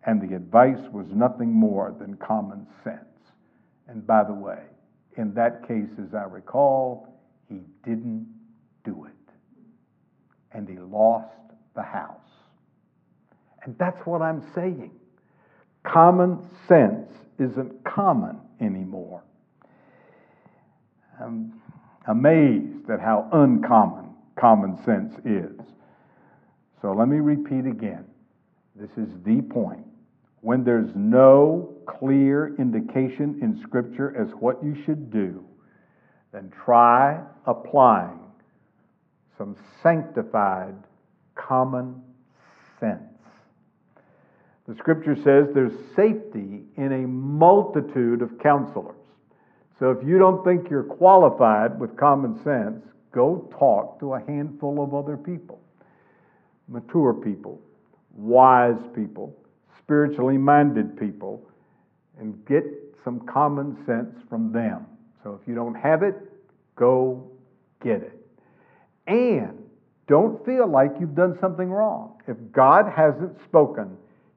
and 0.05 0.21
the 0.21 0.35
advice 0.35 0.81
was 0.91 1.07
nothing 1.13 1.53
more 1.53 1.95
than 1.99 2.17
common 2.17 2.67
sense. 2.83 2.99
And 3.89 4.07
by 4.07 4.25
the 4.25 4.33
way, 4.33 4.63
in 5.17 5.35
that 5.35 5.69
case, 5.69 5.91
as 6.03 6.15
I 6.15 6.25
recall, 6.25 7.21
he 7.49 7.61
didn't 7.85 8.27
do 8.85 9.05
it. 9.05 9.13
And 10.53 10.69
he 10.69 10.79
lost 10.79 11.29
the 11.75 11.83
house. 11.83 12.17
And 13.65 13.77
that's 13.79 14.01
what 14.07 14.23
I'm 14.23 14.43
saying. 14.55 14.93
Common 15.85 16.39
sense 16.69 17.11
isn't 17.39 17.85
common 17.85 18.39
anymore. 18.61 19.23
I'm 21.21 21.61
amazed 22.07 22.91
at 22.91 23.01
how 23.01 23.29
uncommon 23.33 24.11
common 24.37 24.83
sense 24.85 25.15
is. 25.25 25.67
So 26.81 26.93
let 26.93 27.09
me 27.09 27.19
repeat 27.19 27.67
again. 27.67 28.05
This 28.75 28.91
is 28.97 29.09
the 29.25 29.43
point. 29.43 29.87
When 30.41 30.65
there's 30.65 30.91
no 30.97 31.75
clear 31.87 32.57
indication 32.57 33.39
in 33.43 33.61
Scripture 33.63 34.17
as 34.17 34.33
what 34.41 34.63
you 34.65 34.77
should 34.85 35.11
do, 35.11 35.45
then 36.33 36.51
try 36.65 37.21
applying 37.47 38.19
some 39.39 39.57
sanctified 39.83 40.75
common 41.35 42.03
sense. 42.81 43.12
The 44.69 44.77
Scripture 44.77 45.17
says 45.17 45.49
there's 45.55 45.73
safety 45.97 46.63
in 46.77 46.93
a 46.93 47.07
multitude 47.07 48.23
of 48.23 48.39
counselors. 48.39 48.97
So 49.79 49.91
if 49.91 50.07
you 50.07 50.19
don't 50.19 50.45
think 50.45 50.71
you're 50.71 50.85
qualified 50.85 51.81
with 51.81 51.97
common 51.97 52.43
sense, 52.45 52.85
go 53.13 53.49
talk 53.59 53.99
to 54.01 54.15
a 54.15 54.21
handful 54.21 54.83
of 54.83 54.95
other 54.95 55.17
people 55.17 55.63
mature 56.69 57.13
people, 57.13 57.61
wise 58.15 58.81
people, 58.95 59.37
spiritually 59.79 60.39
minded 60.39 60.99
people, 60.99 61.47
and 62.19 62.45
get 62.47 62.65
some 63.05 63.21
common 63.21 63.77
sense 63.87 64.15
from 64.29 64.53
them. 64.53 64.87
So 65.23 65.39
if 65.41 65.47
you 65.47 65.55
don't 65.55 65.75
have 65.75 66.03
it, 66.03 66.15
go 66.77 67.31
get 67.83 68.03
it. 68.03 68.19
And 69.07 69.59
don't 70.07 70.45
feel 70.45 70.67
like 70.67 70.93
you've 71.01 71.15
done 71.15 71.37
something 71.41 71.71
wrong. 71.71 72.21
If 72.27 72.37
God 72.53 72.91
hasn't 72.95 73.37
spoken, 73.45 73.97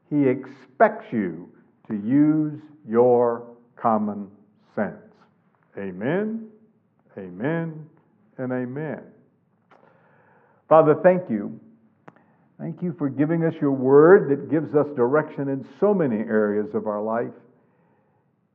He 0.09 0.27
expects 0.27 1.05
you 1.11 1.49
to 1.87 1.95
use 1.95 2.61
your 2.87 3.47
common 3.75 4.29
sense. 4.75 4.95
Amen, 5.77 6.47
amen, 7.17 7.85
and 8.37 8.51
amen. 8.51 9.01
Father, 10.67 10.95
thank 11.03 11.29
you 11.29 11.59
Thank 12.59 12.81
you 12.81 12.95
for 12.97 13.09
giving 13.09 13.43
us 13.43 13.53
your 13.59 13.71
word 13.71 14.29
that 14.29 14.49
gives 14.49 14.73
us 14.75 14.87
direction 14.95 15.49
in 15.49 15.67
so 15.79 15.93
many 15.93 16.17
areas 16.17 16.73
of 16.73 16.87
our 16.87 17.01
life. 17.01 17.33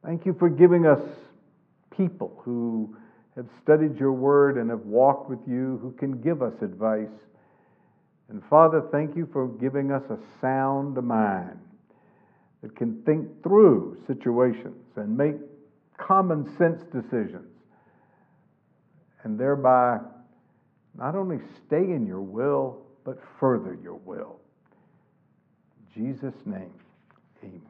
Thank 0.04 0.24
you 0.24 0.34
for 0.38 0.48
giving 0.48 0.86
us 0.86 1.00
people 1.94 2.40
who 2.42 2.96
have 3.36 3.46
studied 3.62 3.98
your 3.98 4.12
word 4.12 4.56
and 4.56 4.70
have 4.70 4.86
walked 4.86 5.28
with 5.28 5.40
you, 5.46 5.78
who 5.82 5.92
can 5.98 6.20
give 6.22 6.40
us 6.40 6.54
advice. 6.62 7.08
And 8.30 8.42
Father, 8.48 8.82
thank 8.92 9.16
you 9.16 9.28
for 9.32 9.48
giving 9.48 9.90
us 9.90 10.04
a 10.08 10.18
sound 10.40 10.96
mind 11.02 11.58
that 12.62 12.76
can 12.76 13.02
think 13.02 13.42
through 13.42 13.98
situations 14.06 14.86
and 14.96 15.16
make 15.16 15.34
common 15.98 16.46
sense 16.56 16.82
decisions, 16.92 17.50
and 19.24 19.38
thereby 19.38 19.98
not 20.96 21.14
only 21.14 21.38
stay 21.66 21.82
in 21.82 22.06
your 22.06 22.20
will, 22.20 22.82
but 23.04 23.18
further 23.38 23.76
your 23.82 23.98
will. 24.04 24.38
In 25.96 26.14
Jesus' 26.14 26.46
name, 26.46 26.72
amen. 27.42 27.69